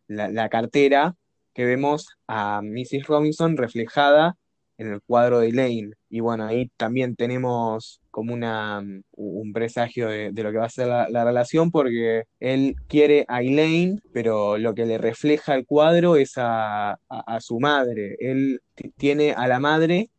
[0.07, 1.15] la, cartera
[1.55, 3.07] que vemos a Mrs.
[3.07, 4.35] Robinson reflejada
[4.77, 5.95] en el cuadro de Elaine.
[6.07, 10.69] Y bueno, ahí también tenemos como una, mm, un presagio de, lo que va a
[10.69, 15.65] ser la, la relación, porque él quiere a Elaine, pero lo que le refleja el
[15.65, 18.17] cuadro es a, a- su madre.
[18.19, 18.61] Él
[18.97, 20.11] tiene a la madre,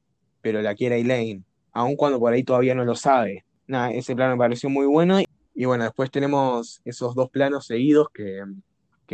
[0.47, 1.43] pero la quiere Elaine,
[1.73, 3.45] aun cuando por ahí todavía no lo sabe.
[3.67, 5.19] Ese plano me pareció muy bueno.
[5.57, 8.45] Y bueno, después tenemos esos dos planos seguidos que,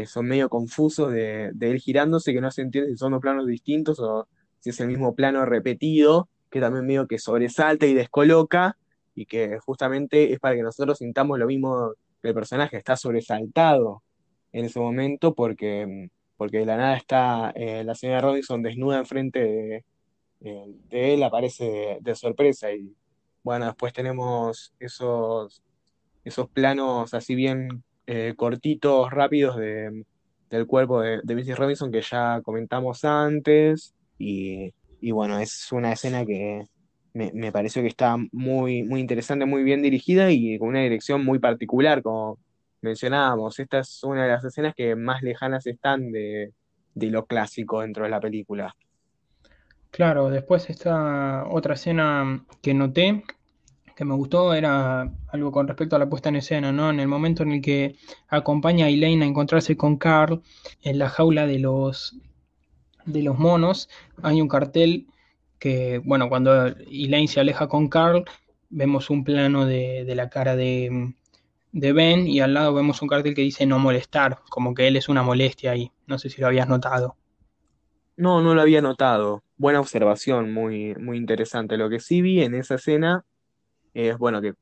[0.04, 3.46] son medio confusos de, de él girándose, que no se entiende si son dos planos
[3.46, 4.28] distintos o
[4.60, 8.76] si es el mismo plano repetido, que también medio que sobresalta y descoloca,
[9.14, 14.02] y que justamente es para que nosotros sintamos lo mismo que el personaje está sobresaltado
[14.52, 19.38] en ese momento, porque, porque de la nada está eh, la señora Robinson desnuda enfrente
[19.40, 19.84] de,
[20.43, 22.95] de él, aparece de, de sorpresa, y
[23.43, 25.62] bueno, después tenemos esos
[26.24, 30.05] esos planos así bien eh, cortitos, rápidos de,
[30.51, 31.59] del cuerpo de, de Mrs.
[31.59, 33.95] Robinson que ya comentamos antes.
[34.18, 36.64] Y, y bueno, es una escena que
[37.14, 41.24] me, me pareció que está muy, muy interesante, muy bien dirigida y con una dirección
[41.24, 42.38] muy particular, como
[42.80, 43.59] mencionábamos.
[43.59, 46.53] Esta es una de las escenas que más lejanas están de,
[46.95, 48.76] de lo clásico dentro de la película.
[49.93, 53.22] Claro, después está otra escena que noté
[53.97, 56.90] que me gustó era algo con respecto a la puesta en escena, ¿no?
[56.90, 57.97] En el momento en el que
[58.28, 60.43] acompaña a Elaine a encontrarse con Carl
[60.82, 62.16] en la jaula de los
[63.07, 63.88] de los monos,
[64.22, 65.09] hay un cartel
[65.59, 68.24] que, bueno, cuando Elaine se aleja con Carl,
[68.70, 71.14] vemos un plano de, de la cara de,
[71.72, 74.97] de Ben y al lado vemos un cartel que dice no molestar, como que él
[74.97, 75.93] es una molestia ahí.
[76.07, 77.16] No sé si lo habías notado.
[78.16, 79.43] No, no lo había notado.
[79.62, 81.76] Buena observación, muy, muy interesante.
[81.76, 83.24] Lo que sí vi en esa escena
[83.94, 84.54] es, bueno, que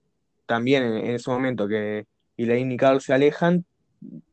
[0.45, 2.05] también en, ese momento que
[2.37, 3.65] Elaine y Carl se alejan,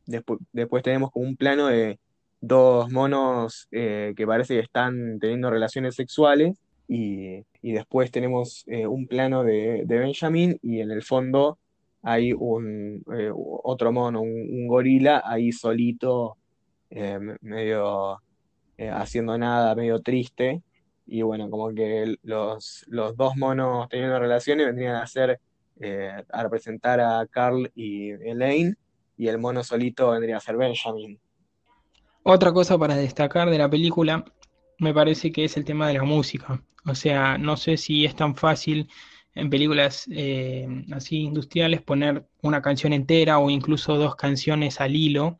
[0.04, 1.98] después, después tenemos como un plano de
[2.42, 8.86] dos monos eh, que parece que están teniendo relaciones sexuales y, y después tenemos eh,
[8.86, 11.58] un plano de, de Benjamin y en el fondo
[12.02, 16.36] hay un eh, otro mono, un, gorila ahí solito,
[16.90, 18.20] me- medio
[18.78, 20.62] eh, haciendo nada, medio triste.
[21.06, 25.40] Y bueno, como que los, los dos monos teniendo relaciones vendrían a ser,
[25.80, 28.76] eh, a representar a Carl y Elaine,
[29.16, 31.18] y el mono solito vendría a ser Benjamin.
[32.22, 34.24] Otra cosa para destacar de la película
[34.78, 36.62] me parece que es el tema de la música.
[36.86, 38.88] O sea, no sé si es tan fácil
[39.34, 45.38] en películas eh, así industriales poner una canción entera o incluso dos canciones al hilo.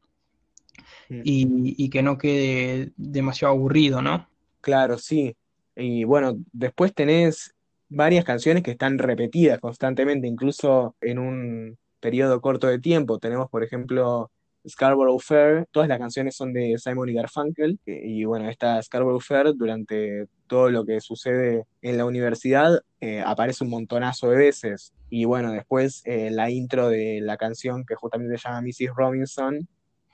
[1.08, 4.28] Y, y que no quede demasiado aburrido, ¿no?
[4.60, 5.36] Claro, sí.
[5.76, 7.54] Y bueno, después tenés
[7.88, 13.18] varias canciones que están repetidas constantemente, incluso en un periodo corto de tiempo.
[13.18, 14.30] Tenemos, por ejemplo,
[14.68, 15.66] Scarborough Fair.
[15.70, 17.78] Todas las canciones son de Simon y Garfunkel.
[17.86, 23.64] Y bueno, esta Scarborough Fair, durante todo lo que sucede en la universidad, eh, aparece
[23.64, 24.92] un montonazo de veces.
[25.10, 28.94] Y bueno, después eh, la intro de la canción que justamente se llama Mrs.
[28.94, 29.68] Robinson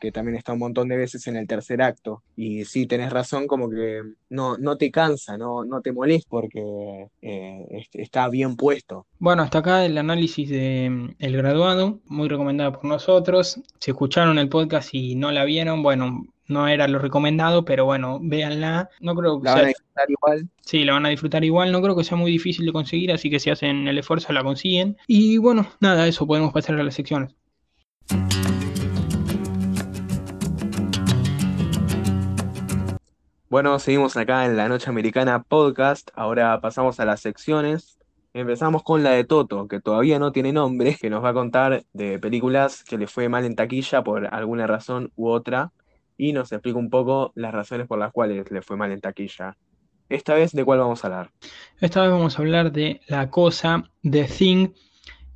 [0.05, 2.23] que también está un montón de veces en el tercer acto.
[2.37, 7.09] Y sí, tenés razón, como que no, no te cansa, no, no te molesta, porque
[7.23, 9.07] eh, est- está bien puesto.
[9.19, 13.61] Bueno, hasta acá el análisis de mm, El Graduado, muy recomendado por nosotros.
[13.81, 18.19] Si escucharon el podcast y no la vieron, bueno, no era lo recomendado, pero bueno,
[18.23, 18.91] véanla.
[19.01, 20.49] No creo que La van a disfrutar igual.
[20.61, 23.31] sí, la van a disfrutar igual, no creo que sea muy difícil de conseguir, así
[23.31, 24.97] que si hacen el esfuerzo la consiguen.
[25.07, 27.35] Y bueno, nada, eso podemos pasar a las secciones.
[33.55, 36.11] Bueno, seguimos acá en la Noche Americana Podcast.
[36.17, 38.01] Ahora pasamos a las secciones.
[38.33, 41.85] Empezamos con la de Toto, que todavía no tiene nombre, que nos va a contar
[41.93, 45.71] de películas que le fue mal en taquilla por alguna razón u otra,
[46.19, 49.57] y nos explica un poco las razones por las cuales le fue mal en taquilla.
[50.09, 51.31] Esta vez, ¿de cuál vamos a hablar?
[51.81, 54.71] Esta vez vamos a hablar de La Cosa, The Thing,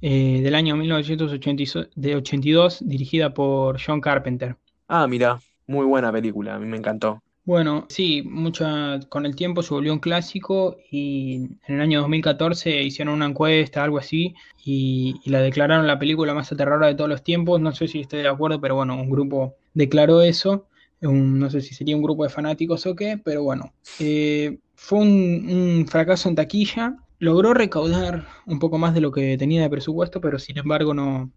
[0.02, 4.56] eh, del año 1982, dirigida por John Carpenter.
[4.88, 5.38] Ah, mira,
[5.68, 7.22] muy buena película, a mí me encantó.
[7.48, 11.36] Bueno, sí, mucha, con el tiempo se volvió un clásico y
[11.66, 16.52] en el año 2014 hicieron una encuesta, algo así, y, la declararon la película más
[16.52, 17.58] aterradora de todos los tiempos.
[17.58, 20.66] No sé si estoy de acuerdo, pero bueno, un grupo declaró eso.
[21.00, 25.48] No sé si sería un grupo de fanáticos o qué, pero bueno, eh, fue un,
[25.48, 26.96] un fracaso en taquilla.
[27.18, 31.32] Logró recaudar un poco más de lo que tenía de presupuesto, pero sin embargo no,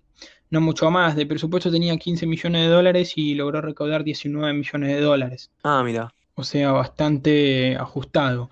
[0.52, 1.16] no mucho más.
[1.16, 5.52] De presupuesto tenía 15 millones de dólares y logró recaudar 19 millones de dólares.
[5.64, 8.50] Ah, mira, O sea, bastante ajustado.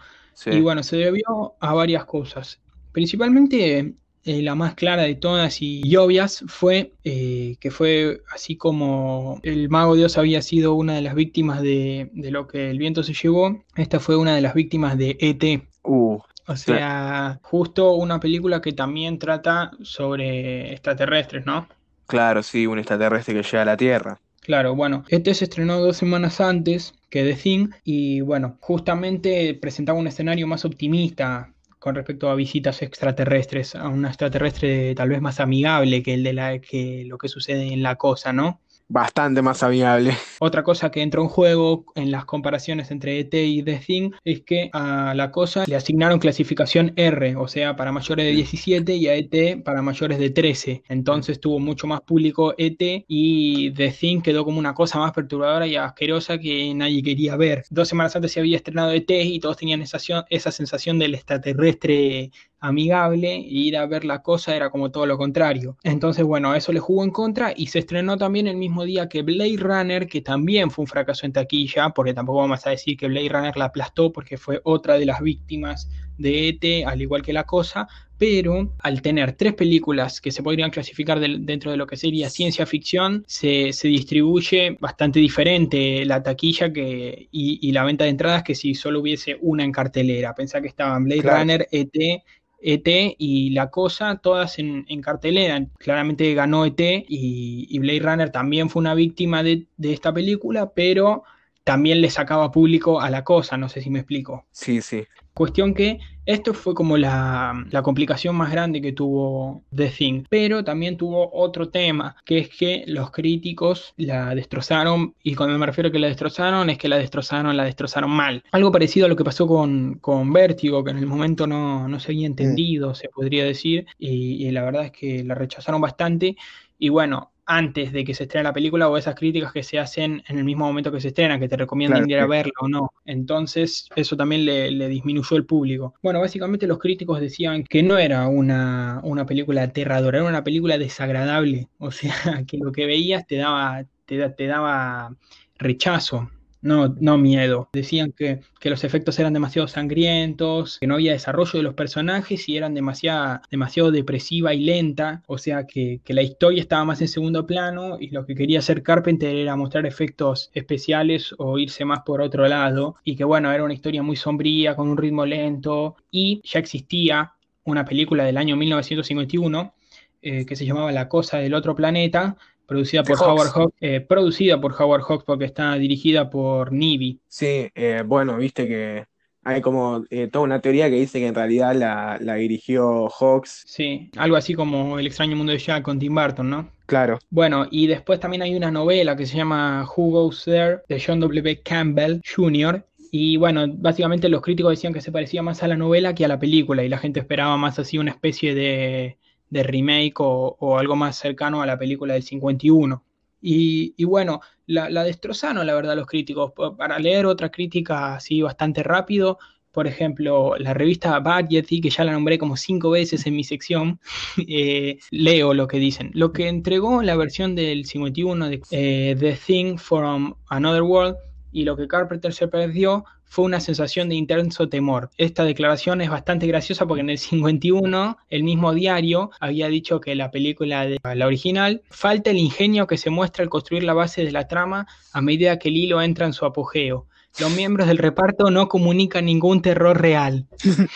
[0.50, 0.62] Y sí.
[0.62, 2.62] bueno, se debió a varias cosas.
[2.92, 9.40] Principalmente eh, la más clara de todas y obvias fue eh, que fue así como
[9.44, 13.04] el mago Dios había sido una de las víctimas de, de lo que el viento
[13.04, 15.70] se llevó, esta fue una de las víctimas de ET.
[15.84, 21.68] Uh, O sea, justo una película que también trata sobre extraterrestres, ¿no?
[22.10, 24.20] Claro, sí, un extraterrestre que llega a la Tierra.
[24.42, 30.00] Claro, bueno, este se estrenó dos semanas antes que The Thing y bueno, justamente presentaba
[30.00, 35.40] un escenario más optimista con respecto a visitas extraterrestres, a un extraterrestre tal vez más
[35.40, 38.60] amigable que el de la que lo que sucede en la cosa, ¿no?
[38.92, 40.18] Bastante más amigable.
[40.40, 44.42] Otra cosa que entró en juego en las comparaciones entre ET y The Thing es
[44.42, 49.08] que a la cosa le asignaron clasificación R, o sea, para mayores de 17 y
[49.08, 50.82] a ET para mayores de 13.
[50.90, 55.68] Entonces tuvo mucho más público ET y The Thing quedó como una cosa más perturbadora
[55.68, 57.66] y asquerosa que nadie quería ver.
[57.70, 60.00] Dos semanas antes se había estrenado ET y todos tenían esa,
[60.32, 65.78] esa sensación del extraterrestre amigable ir a ver la cosa era como todo lo contrario.
[65.84, 69.22] Entonces, bueno, eso le jugó en contra y se estrenó también el mismo día que
[69.22, 73.08] Blade Runner, que también fue un fracaso en taquilla, porque tampoco vamos a decir que
[73.08, 77.34] Blade Runner la aplastó porque fue otra de las víctimas de ET, al igual que
[77.34, 77.88] la cosa,
[78.20, 82.30] pero al tener tres películas que se podrían clasificar de, dentro de lo que sería
[82.30, 88.10] ciencia ficción, se, se distribuye bastante diferente la taquilla que, y, y, la venta de
[88.10, 90.36] entradas que si solo hubiese una en cartelera.
[90.36, 91.40] Pensá que estaban Blade claro.
[91.40, 92.24] Runner, ET,
[92.62, 95.66] ET y La Cosa, todas en, en cartelera.
[95.78, 100.74] Claramente ganó ET y, y, Blade Runner también fue una víctima de, de, esta película,
[100.76, 101.24] pero
[101.64, 104.46] también le sacaba público a La Cosa, no sé si me explico.
[104.52, 105.06] Sí, sí.
[105.34, 106.00] Cuestión que
[106.30, 111.32] esto fue como la, la, complicación más grande que tuvo The Thing, pero también tuvo
[111.34, 115.98] otro tema, que es que los críticos la destrozaron, y cuando me refiero a que
[115.98, 118.44] la destrozaron, es que la destrozaron, la destrozaron mal.
[118.52, 122.00] Algo parecido a lo que pasó con, con Vértigo, que en el momento no, no
[122.00, 122.96] se había entendido, mm.
[122.96, 126.36] se podría decir, y, y la verdad es que la rechazaron bastante,
[126.80, 130.24] y bueno, antes de que se estrene la película o esas críticas que se hacen
[130.28, 132.28] en el mismo momento que se estrena, que te recomiendan Claro, ir a sí.
[132.28, 132.92] verla o no.
[133.06, 135.96] Entonces, eso también le, le disminuyó el público.
[136.04, 140.78] Bueno, básicamente los críticos decían que no era una, una película aterradora, era una película
[140.78, 141.68] desagradable.
[141.80, 142.14] O sea,
[142.48, 145.16] que lo que veías te daba, te, te daba
[145.58, 146.30] rechazo.
[146.62, 147.70] No, no miedo.
[147.72, 152.50] Decían que, que los efectos eran demasiado sangrientos, que no había desarrollo de los personajes
[152.50, 155.24] y eran demasiado, demasiado depresiva y lenta.
[155.28, 158.60] O sea que, que la historia estaba más en segundo plano y lo que quería
[158.60, 162.96] hacer Carpenter era mostrar efectos especiales o irse más por otro lado.
[163.04, 165.96] Y que bueno, era una historia muy sombría, con un ritmo lento.
[166.12, 167.34] Y ya existía
[167.64, 169.74] una película del año 1951
[170.22, 172.36] eh, que se llamaba La Cosa del Otro Planeta,
[172.70, 173.28] producida por Hawks.
[173.28, 177.20] Howard Hawks, eh, producida por Howard Hawks porque está dirigida por Nivi.
[177.28, 179.06] Sí, eh, bueno, viste que
[179.44, 183.64] hay como eh, toda una teoría que dice que en realidad la, la dirigió Hawks.
[183.68, 186.72] Sí, algo así como El extraño mundo de Jack con Tim Burton, ¿no?
[186.86, 191.02] Claro, Bueno, y después también hay una novela que se llama Who Goes There de
[191.06, 191.62] John W.
[191.64, 192.86] Campbell Jr.
[193.12, 196.28] Y bueno, básicamente los críticos decían que se parecía más a la novela que a
[196.28, 199.18] la película y la gente esperaba más así una especie de,
[199.50, 203.04] de remake o, o algo más cercano a la película del 51.
[203.42, 206.52] Y, y bueno, la, la destrozaron la verdad los críticos.
[206.54, 209.38] Pa- Para leer otra crítica así bastante rápido,
[209.72, 214.00] por ejemplo, la revista Variety, que ya la nombré como cinco veces en mi sección,
[214.48, 216.12] eh, leo lo que dicen.
[216.14, 221.16] Lo que entregó la versión del 51 de eh, The Thing from Another World
[221.52, 225.12] y lo que Carpenter se perdió fue una sensación de intenso temor.
[225.18, 230.16] Esta declaración es bastante graciosa porque en el 51 el mismo diario había dicho que
[230.16, 234.26] la película de la original falta el ingenio que se muestra al construir la base
[234.26, 237.08] de la trama a medida que el hilo entra en su apogeo.
[237.40, 240.48] Los miembros del reparto no comunican ningún terror real.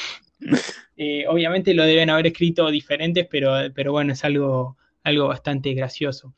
[0.96, 6.36] Eh, obviamente lo deben haber escrito diferentes, pero, pero bueno, es algo, algo bastante gracioso.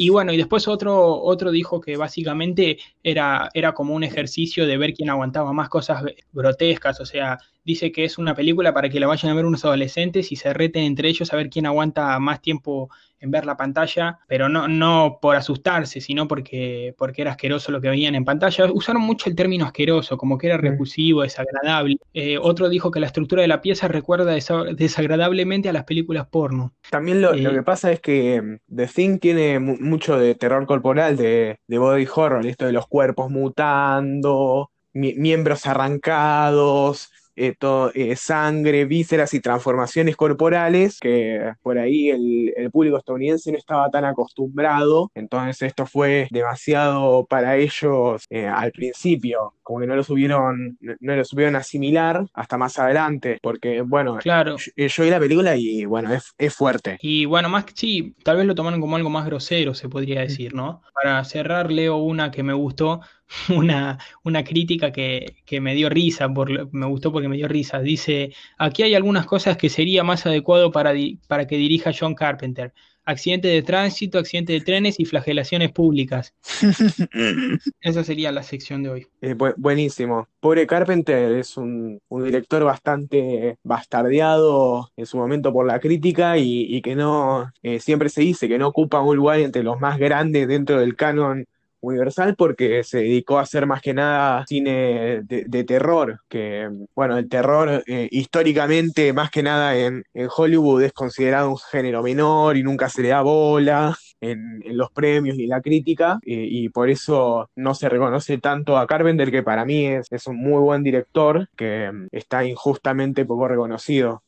[0.00, 4.76] Y bueno, y después otro, otro dijo que básicamente era, era como un ejercicio de
[4.76, 7.38] ver quién aguantaba más cosas grotescas, o sea,
[7.68, 10.52] dice que es una película para que la vayan a ver unos adolescentes y se
[10.54, 12.90] reten entre ellos a ver quién aguanta más tiempo
[13.20, 17.80] en ver la pantalla, pero no, no por asustarse, sino porque, porque era asqueroso lo
[17.80, 18.70] que veían en pantalla.
[18.72, 21.96] Usaron mucho el término asqueroso, como que era repulsivo, desagradable.
[22.14, 26.28] Eh, otro dijo que la estructura de la pieza recuerda desa- desagradablemente a las películas
[26.28, 26.74] porno.
[26.90, 30.34] También lo, lo Eh, que pasa es que mm, The Thing tiene mu- mucho de
[30.34, 37.56] terror corporal, de, de body horror, esto de los cuerpos mutando, mi- miembros arrancados, eh,
[37.94, 43.90] eh, sangre, vísceras y transformaciones corporales, que por ahí el, el público estadounidense no estaba
[43.90, 50.02] tan acostumbrado, entonces esto fue demasiado para ellos eh, al principio, como que no lo
[50.02, 54.56] subieron, no, lo supieron asimilar hasta más adelante, porque bueno, claro.
[54.56, 56.98] yo, yo vi la película y bueno, es, es fuerte.
[57.00, 60.20] Y bueno, más que sí, tal vez lo tomaron como algo más grosero, se podría
[60.20, 60.82] decir, ¿no?
[60.94, 63.00] Para cerrar, leo una que me gustó,
[63.54, 67.80] una, una crítica que, que me dio risa, por, me gustó porque me dio risa.
[67.80, 72.14] Dice, aquí hay algunas cosas que sería más adecuado para, di- para que dirija John
[72.14, 72.72] Carpenter.
[73.04, 76.34] Accidente de tránsito, accidente de trenes y flagelaciones públicas.
[77.80, 79.06] Esa sería la sección de hoy.
[79.22, 80.28] Eh, bu- buenísimo.
[80.40, 86.66] Pobre Carpenter es un, un director bastante bastardeado en su momento por la crítica y,
[86.68, 89.98] y que no, eh, siempre se dice que no ocupa un lugar entre los más
[89.98, 91.46] grandes dentro del canon
[91.80, 97.28] universal porque se dedicó a hacer más que nada cine de, terror, que bueno, el
[97.28, 100.04] terror eh, históricamente más que nada en,
[100.36, 105.38] Hollywood es considerado un género menor y nunca se le da bola en, los premios
[105.38, 109.86] y la crítica, y por eso no se reconoce tanto a Carpenter, que para mí
[109.86, 114.22] es, es un muy buen director, que mm, está injustamente poco reconocido.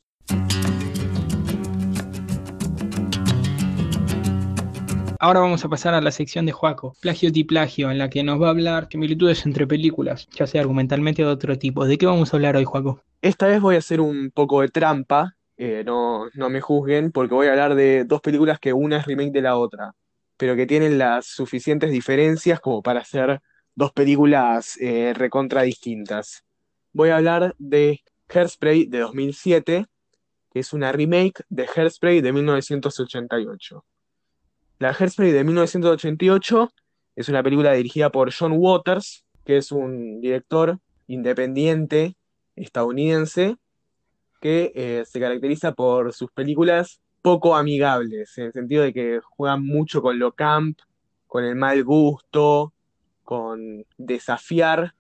[5.23, 8.23] Ahora vamos a pasar a la sección de Joaco, plagio y plagio, en la que
[8.23, 11.85] nos va a hablar similitudes entre películas, ya sea argumentalmente o de otro tipo.
[11.85, 13.03] ¿De qué vamos a hablar hoy, Joaco?
[13.21, 17.35] Esta vez voy a hacer un poco de trampa, eh, no, no me juzguen, porque
[17.35, 19.95] voy a hablar de dos películas que una es remake de la otra,
[20.39, 23.43] pero que tienen las suficientes diferencias como para hacer
[23.75, 26.47] dos películas eh, recontra distintas.
[26.95, 29.85] Voy a hablar de Hairspray de 2007,
[30.51, 33.85] que es una remake de Hairspray de 1988.
[34.81, 36.73] La Hairspray de 1988
[37.15, 42.17] es una película dirigida por John Waters, que es un director independiente
[42.57, 43.57] estadounidense
[44.41, 49.67] que eh, se caracteriza por sus películas poco amigables, en el sentido de que juegan
[49.67, 50.79] mucho con lo camp,
[51.27, 52.73] con el mal gusto,
[53.23, 54.95] con desafiar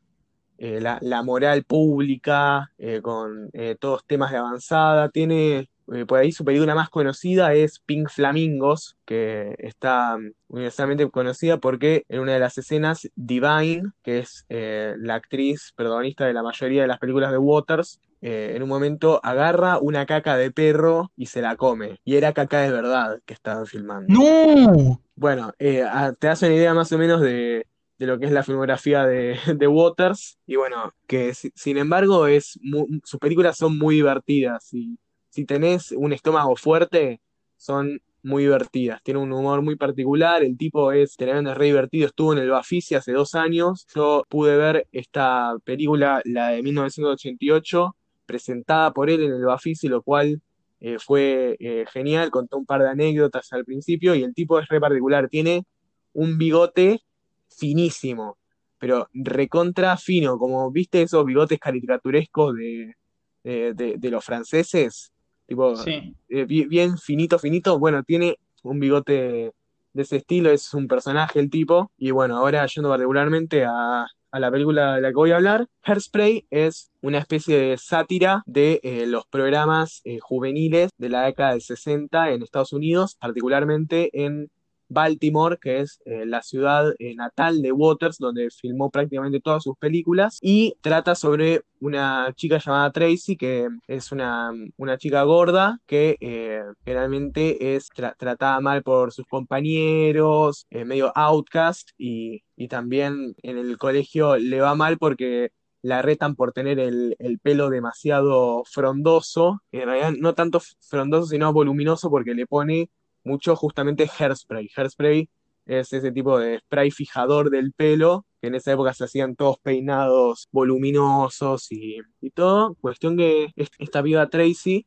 [0.58, 5.08] eh, la, moral pública, eh, con todos temas de avanzada.
[5.08, 11.08] Tiene eh, por ahí su película más conocida es Pink Flamingos, que está mm, universalmente
[11.10, 16.32] conocida porque en una de las escenas, Divine, que es eh, la actriz protagonista de
[16.34, 20.50] la mayoría de las películas de Waters, eh, en un momento agarra una caca de
[20.50, 21.98] perro y se la come.
[22.04, 24.12] Y era caca de verdad que estaban filmando.
[24.12, 25.00] ¡No!
[25.14, 25.82] Bueno, te
[26.26, 27.66] das una idea más o menos de,
[27.98, 30.38] de lo que es la filmografía de, de Waters.
[30.46, 32.58] Y bueno, que si- sin embargo es
[33.04, 34.72] sus películas son muy divertidas.
[34.72, 34.98] Y
[35.30, 37.20] si tenés un estómago fuerte,
[37.56, 39.02] son muy divertidas.
[39.02, 40.42] Tiene un humor muy particular.
[40.42, 42.06] El tipo es tremendo, es re divertido.
[42.06, 43.86] Estuvo en el Bafisi hace dos años.
[43.94, 50.02] Yo pude ver esta película, la de 1988, presentada por él en el Bafisi, lo
[50.02, 50.42] cual
[50.80, 52.30] eh, fue eh, genial.
[52.30, 55.28] Contó un par de anécdotas al principio y el tipo es re particular.
[55.28, 55.64] Tiene
[56.12, 57.00] un bigote
[57.48, 58.38] finísimo,
[58.78, 62.94] pero recontra fino, como viste esos bigotes caricaturescos de,
[63.42, 65.12] de, los franceses,
[65.50, 66.14] tipo Sí.
[66.28, 67.78] eh, bi- bien finito, finito.
[67.78, 69.52] Bueno, tiene un bigote
[69.92, 71.90] de ese estilo, es un personaje el tipo.
[71.98, 75.66] Y bueno, ahora yendo particularmente a, a la película de la que voy a hablar,
[75.82, 81.50] Hairspray es una especie de sátira de eh, los programas eh, juveniles de la década
[81.52, 84.48] del 60 en Estados Unidos, particularmente en
[84.90, 89.76] Baltimore, que es eh, la ciudad eh, natal de Waters, donde filmó prácticamente todas sus
[89.78, 96.16] películas, y trata sobre una chica llamada Tracy, que es una, una chica gorda que
[96.20, 103.56] eh, generalmente es tra- tratada mal por sus compañeros, medio outcast, y, y también en
[103.58, 105.50] el colegio le va mal porque
[105.82, 111.52] la retan por tener el, el pelo demasiado frondoso, en realidad no tanto frondoso, sino
[111.54, 112.90] voluminoso porque le pone
[113.24, 114.68] mucho justamente hairspray.
[114.76, 115.28] Hairspray
[115.66, 119.58] es ese tipo de spray fijador del pelo, que en esa época se hacían todos
[119.60, 122.74] peinados voluminosos y, y todo.
[122.80, 124.86] Cuestión que est- esta piba Tracy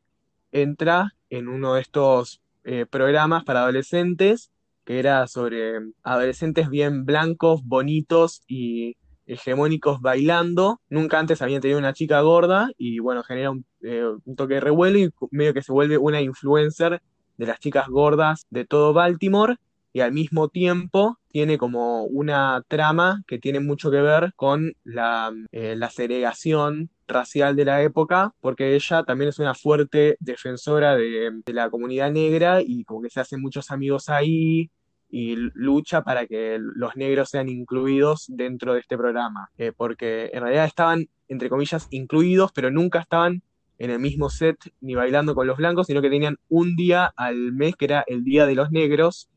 [0.52, 4.50] entra en uno de estos eh, programas para adolescentes,
[4.84, 10.80] que era sobre adolescentes bien blancos, bonitos y hegemónicos bailando.
[10.88, 14.60] Nunca antes habían tenido una chica gorda y bueno, genera un, eh, un toque de
[14.60, 17.00] revuelo y medio que se vuelve una influencer
[17.36, 19.56] de las chicas gordas de todo Baltimore
[19.92, 25.32] y al mismo tiempo tiene como una trama que tiene mucho que ver con la,
[25.52, 31.42] eh, la segregación racial de la época, porque ella también es una fuerte defensora de,
[31.46, 34.70] la comunidad negra y como que se hacen muchos amigos ahí
[35.10, 40.42] y lucha para que los negros sean incluidos dentro de este programa, Eh, porque en
[40.42, 43.42] realidad estaban, entre comillas, incluidos, pero nunca estaban
[43.78, 47.52] en el mismo set ni bailando con los blancos, sino que tenían un día al
[47.52, 49.28] mes que era el Día de los Negros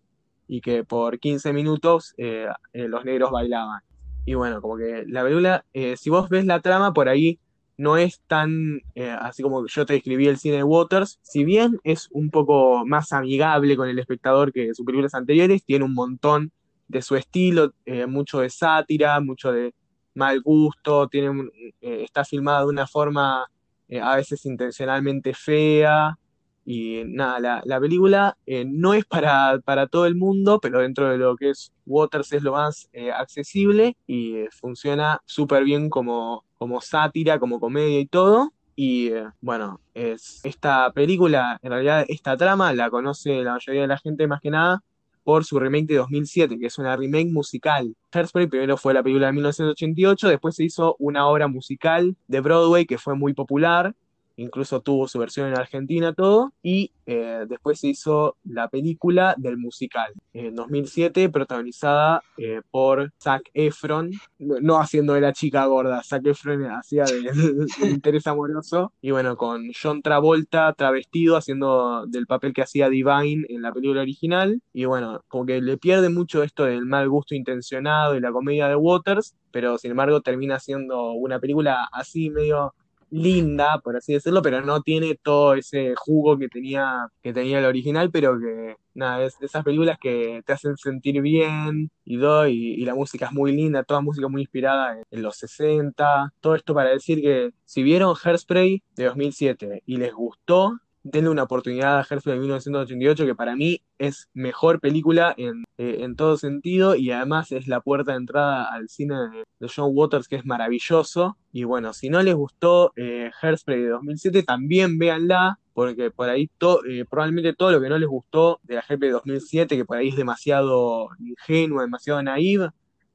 [0.47, 3.81] y que por 15 minutos eh, eh, los negros bailaban.
[4.25, 7.39] Y bueno, como que la película, eh, si vos ves la trama, por ahí
[7.77, 11.79] no es tan eh, así como yo te describí el cine de Waters, si bien
[11.83, 16.51] es un poco más amigable con el espectador que sus películas anteriores, tiene un montón
[16.87, 19.75] de su estilo, eh, mucho de sátira, mucho de
[20.15, 21.49] mal gusto, tiene
[21.81, 23.45] eh, está filmada de una forma
[23.89, 26.17] eh, a veces intencionalmente fea.
[26.65, 31.09] Y nada, la, la película eh, no es para, para todo el mundo, pero dentro
[31.09, 35.89] de lo que es Waters es lo más eh, accesible y eh, funciona súper bien
[35.89, 38.51] como, como sátira, como comedia y todo.
[38.75, 43.87] Y eh, bueno, es esta película, en realidad esta trama la conoce la mayoría de
[43.87, 44.83] la gente más que nada
[45.27, 47.93] por su remake de 2007, que es una remake musical.
[48.13, 52.85] Hairspray primero fue la película de 1988, después se hizo una obra musical de Broadway
[52.85, 53.93] que fue muy popular,
[54.37, 59.57] incluso tuvo su versión en Argentina, todo, y eh, después se hizo la película del
[59.57, 66.25] musical, en 2007, protagonizada eh, por Zac Efron, no haciendo de la chica gorda, Zac
[66.25, 67.21] Efron hacía de-
[67.81, 73.45] del interés amoroso, y bueno, con John Travolta travestido, haciendo del papel que hacía Divine
[73.49, 77.33] en la película original, y bueno, como que le pierde mucho esto del mal gusto
[77.35, 82.75] intencionado y la comedia de Waters, pero sin embargo termina siendo una película así medio
[83.09, 87.65] linda, por así decirlo, pero no tiene todo ese jugo que tenía, que tenía el
[87.65, 92.85] original, pero que nada, es esas películas que te hacen sentir bien y, y, y
[92.85, 96.73] la música es muy linda, toda música muy inspirada en, en los 60, todo esto
[96.73, 102.05] para decir que si vieron Hairspray de 2007 y les gustó, denle una oportunidad a
[102.09, 107.11] Hairspray de 1988, que para mí es mejor película en, eh, en todo sentido y
[107.11, 109.15] además es la puerta de entrada al cine
[109.59, 111.37] de, John Waters, que es maravilloso.
[111.51, 116.49] Y bueno, si no les gustó eh, Hairspray de 2007, también véanla, porque por ahí
[116.57, 119.85] to- eh, probablemente todo lo que no les gustó de la Hairspray de 2007, que
[119.85, 122.69] por ahí es demasiado ingenuo, demasiado naive,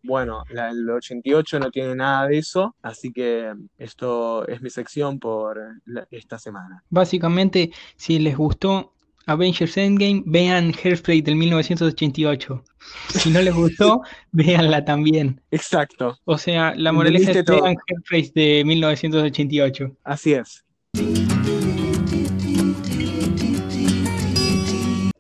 [0.05, 5.19] Bueno, la del 88 no tiene nada de eso, así que esto es mi sección
[5.21, 6.83] por la- esta semana.
[6.91, 8.93] Básicamente, si les gustó
[9.27, 12.65] Avengers Endgame, vean Hairspray del 1988.
[13.11, 15.41] Si no les gustó, véanla también.
[15.53, 17.63] Exacto, O sea, la moraleja es todo.
[17.63, 19.97] vean Hairspray de 1988.
[20.03, 20.65] así es.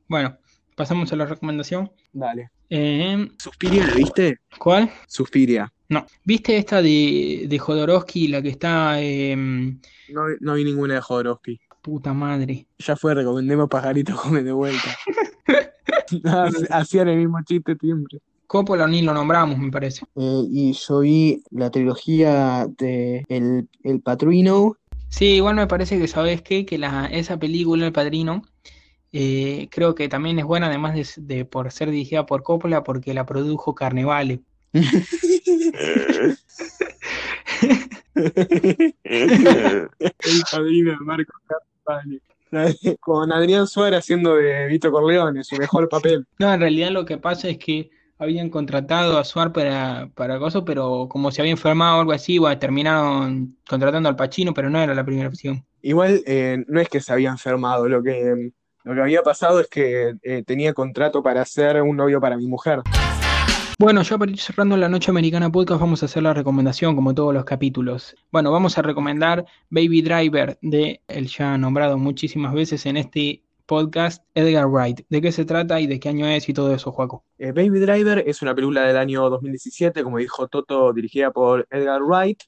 [0.08, 0.36] Bueno,
[0.76, 1.90] pasamos a la recomendación.
[2.12, 2.50] Dale.
[2.74, 4.38] Eh, Suspiria, ¿la viste?
[4.58, 4.90] ¿Cuál?
[5.06, 5.70] Suspiria.
[5.90, 6.06] No.
[6.24, 8.94] ¿Viste esta de, de Jodorowsky, la que está...
[9.02, 11.60] eh, No, vi- no vi ninguna de Jodorowsky.
[11.82, 12.66] puta madre.
[12.78, 14.96] Ya fue, recomendemos Pajarito Come de vuelta.
[16.70, 18.20] Hacían el mismo chiste siempre.
[18.46, 20.04] Coppola ni lo nombramos, me parece.
[20.16, 24.76] Eh, y yo vi la trilogía de El, El Patrino.
[25.08, 28.42] Sí, igual me parece que sabes qué, que la, esa película, El Padrino,
[29.12, 33.14] eh, creo que también es buena, además de, de por ser dirigida por Coppola, porque
[33.14, 34.40] la produjo Carnevale.
[34.74, 34.88] El
[40.50, 42.20] Padrino de Marco Carpani.
[43.00, 46.26] Con Adrián Suárez haciendo de Vito Corleone, su mejor papel.
[46.38, 50.62] No, en realidad lo que pasa es que habían contratado a Suar para, para cosas,
[50.64, 54.80] pero como se había enfermado o algo así, bueno, terminaron contratando al Pacino, pero no
[54.80, 55.64] era la primera opción.
[55.80, 58.52] Igual eh, no es que se había enfermado, lo que,
[58.84, 62.46] lo que había pasado es que eh, tenía contrato para ser un novio para mi
[62.46, 62.82] mujer.
[63.78, 67.14] Bueno, ya para ir cerrando la Noche Americana Podcast vamos a hacer la recomendación como
[67.14, 68.14] todos los capítulos.
[68.30, 74.24] Bueno, vamos a recomendar Baby Driver de el ya nombrado muchísimas veces en este podcast
[74.34, 75.00] Edgar Wright.
[75.08, 77.24] ¿De qué se trata y de qué año es y todo eso, Juaco?
[77.38, 82.02] Eh, Baby Driver es una película del año 2017, como dijo Toto, dirigida por Edgar
[82.02, 82.42] Wright.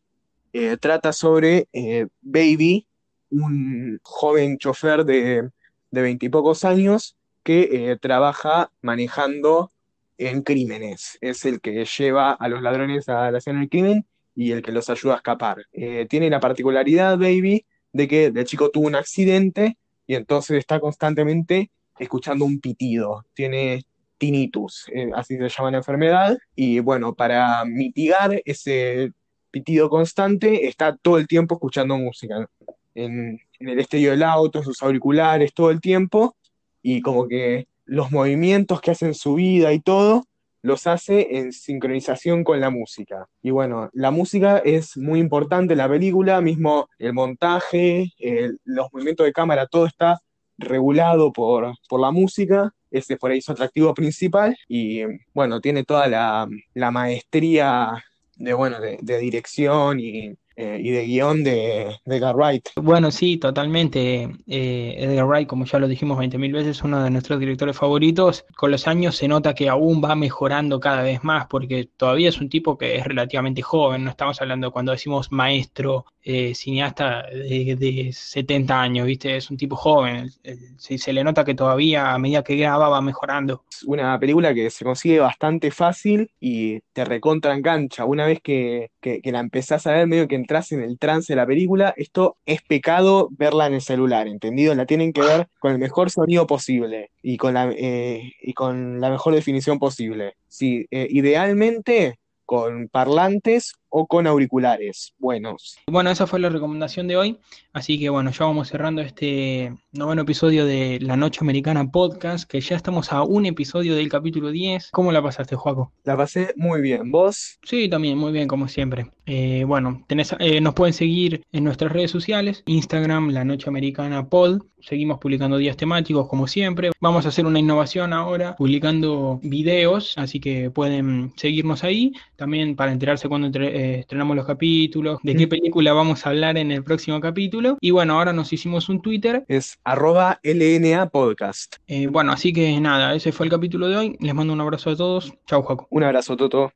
[0.52, 2.86] Eh, trata sobre eh, Baby,
[3.30, 5.50] un joven chofer de
[5.94, 9.70] de veintipocos años que eh, trabaja manejando
[10.18, 11.18] en crímenes.
[11.20, 14.72] Es el que lleva a los ladrones a la escena del crimen y el que
[14.72, 15.64] los ayuda a escapar.
[15.72, 20.80] Eh, tiene la particularidad, Baby, de que de chico tuvo un accidente y entonces está
[20.80, 23.24] constantemente escuchando un pitido.
[23.34, 23.84] Tiene
[24.18, 26.36] tinnitus, eh, así se llama la enfermedad.
[26.56, 29.12] Y bueno, para mitigar ese
[29.50, 32.48] pitido constante, está todo el tiempo escuchando música.
[32.94, 36.36] En, en el estéreo del auto, en sus auriculares, todo el tiempo.
[36.82, 40.24] Y como que los movimientos que hace en su vida y todo,
[40.62, 43.26] los hace en sincronización con la música.
[43.42, 48.86] Y bueno, la música es muy importante en la película, mismo el montaje, el- los
[48.92, 50.20] movimientos de cámara, todo está
[50.56, 52.72] regulado por, por la música.
[52.90, 54.56] Ese es por ahí su atractivo principal.
[54.68, 55.02] Y
[55.34, 58.02] bueno, tiene toda la, la maestría
[58.36, 62.68] de, bueno, de, de dirección y, eh, y de guion de, de Edgar Wright.
[62.76, 64.30] Bueno, sí, totalmente.
[64.46, 68.44] Eh, Edgar Wright, como ya lo dijimos 20.000 veces, uno de nuestros directores favoritos.
[68.56, 72.40] Con los años se nota que aún va mejorando cada vez más, porque todavía es
[72.40, 74.04] un tipo que es relativamente joven.
[74.04, 79.36] No estamos hablando cuando decimos maestro, eh, cineasta de, de 70 años, ¿viste?
[79.36, 80.30] Es un tipo joven.
[80.78, 83.64] Se le nota que todavía a medida que graba va mejorando.
[83.70, 88.06] Es una película que se consigue bastante fácil y te recontra engancha.
[88.06, 91.32] Una vez que, que, que la empezás a ver, medio que entras en el trance
[91.32, 94.74] de la película, esto es pecado verla en el celular, ¿entendido?
[94.74, 99.00] La tienen que ver con el mejor sonido posible y con la, eh, y con
[99.00, 100.36] la mejor definición posible.
[100.48, 105.76] Sí, eh, idealmente con parlantes o con auriculares buenos.
[105.86, 107.38] Bueno, esa fue la recomendación de hoy.
[107.72, 112.60] Así que bueno, ya vamos cerrando este noveno episodio de La Noche Americana Podcast, que
[112.60, 114.90] ya estamos a un episodio del capítulo 10.
[114.90, 115.92] ¿Cómo la pasaste, Joaco?
[116.02, 117.12] La pasé muy bien.
[117.12, 117.58] ¿Vos?
[117.62, 119.06] Sí, también, muy bien, como siempre.
[119.26, 124.28] Eh, bueno, tenés, eh, nos pueden seguir en nuestras redes sociales, Instagram, La Noche Americana
[124.28, 124.62] Pod.
[124.80, 126.90] Seguimos publicando días temáticos, como siempre.
[127.00, 132.12] Vamos a hacer una innovación ahora, publicando videos, así que pueden seguirnos ahí.
[132.36, 136.56] También para enterarse cuando entre- eh, estrenamos los capítulos, de qué película vamos a hablar
[136.56, 137.76] en el próximo capítulo.
[137.82, 139.44] Y bueno, ahora nos hicimos un Twitter.
[139.46, 141.76] Es arroba LNA Podcast.
[141.86, 144.16] Eh, bueno, así que nada, ese fue el capítulo de hoy.
[144.20, 145.34] Les mando un abrazo a todos.
[145.46, 145.86] Chau, Jaco.
[145.90, 146.72] Un abrazo, Toto.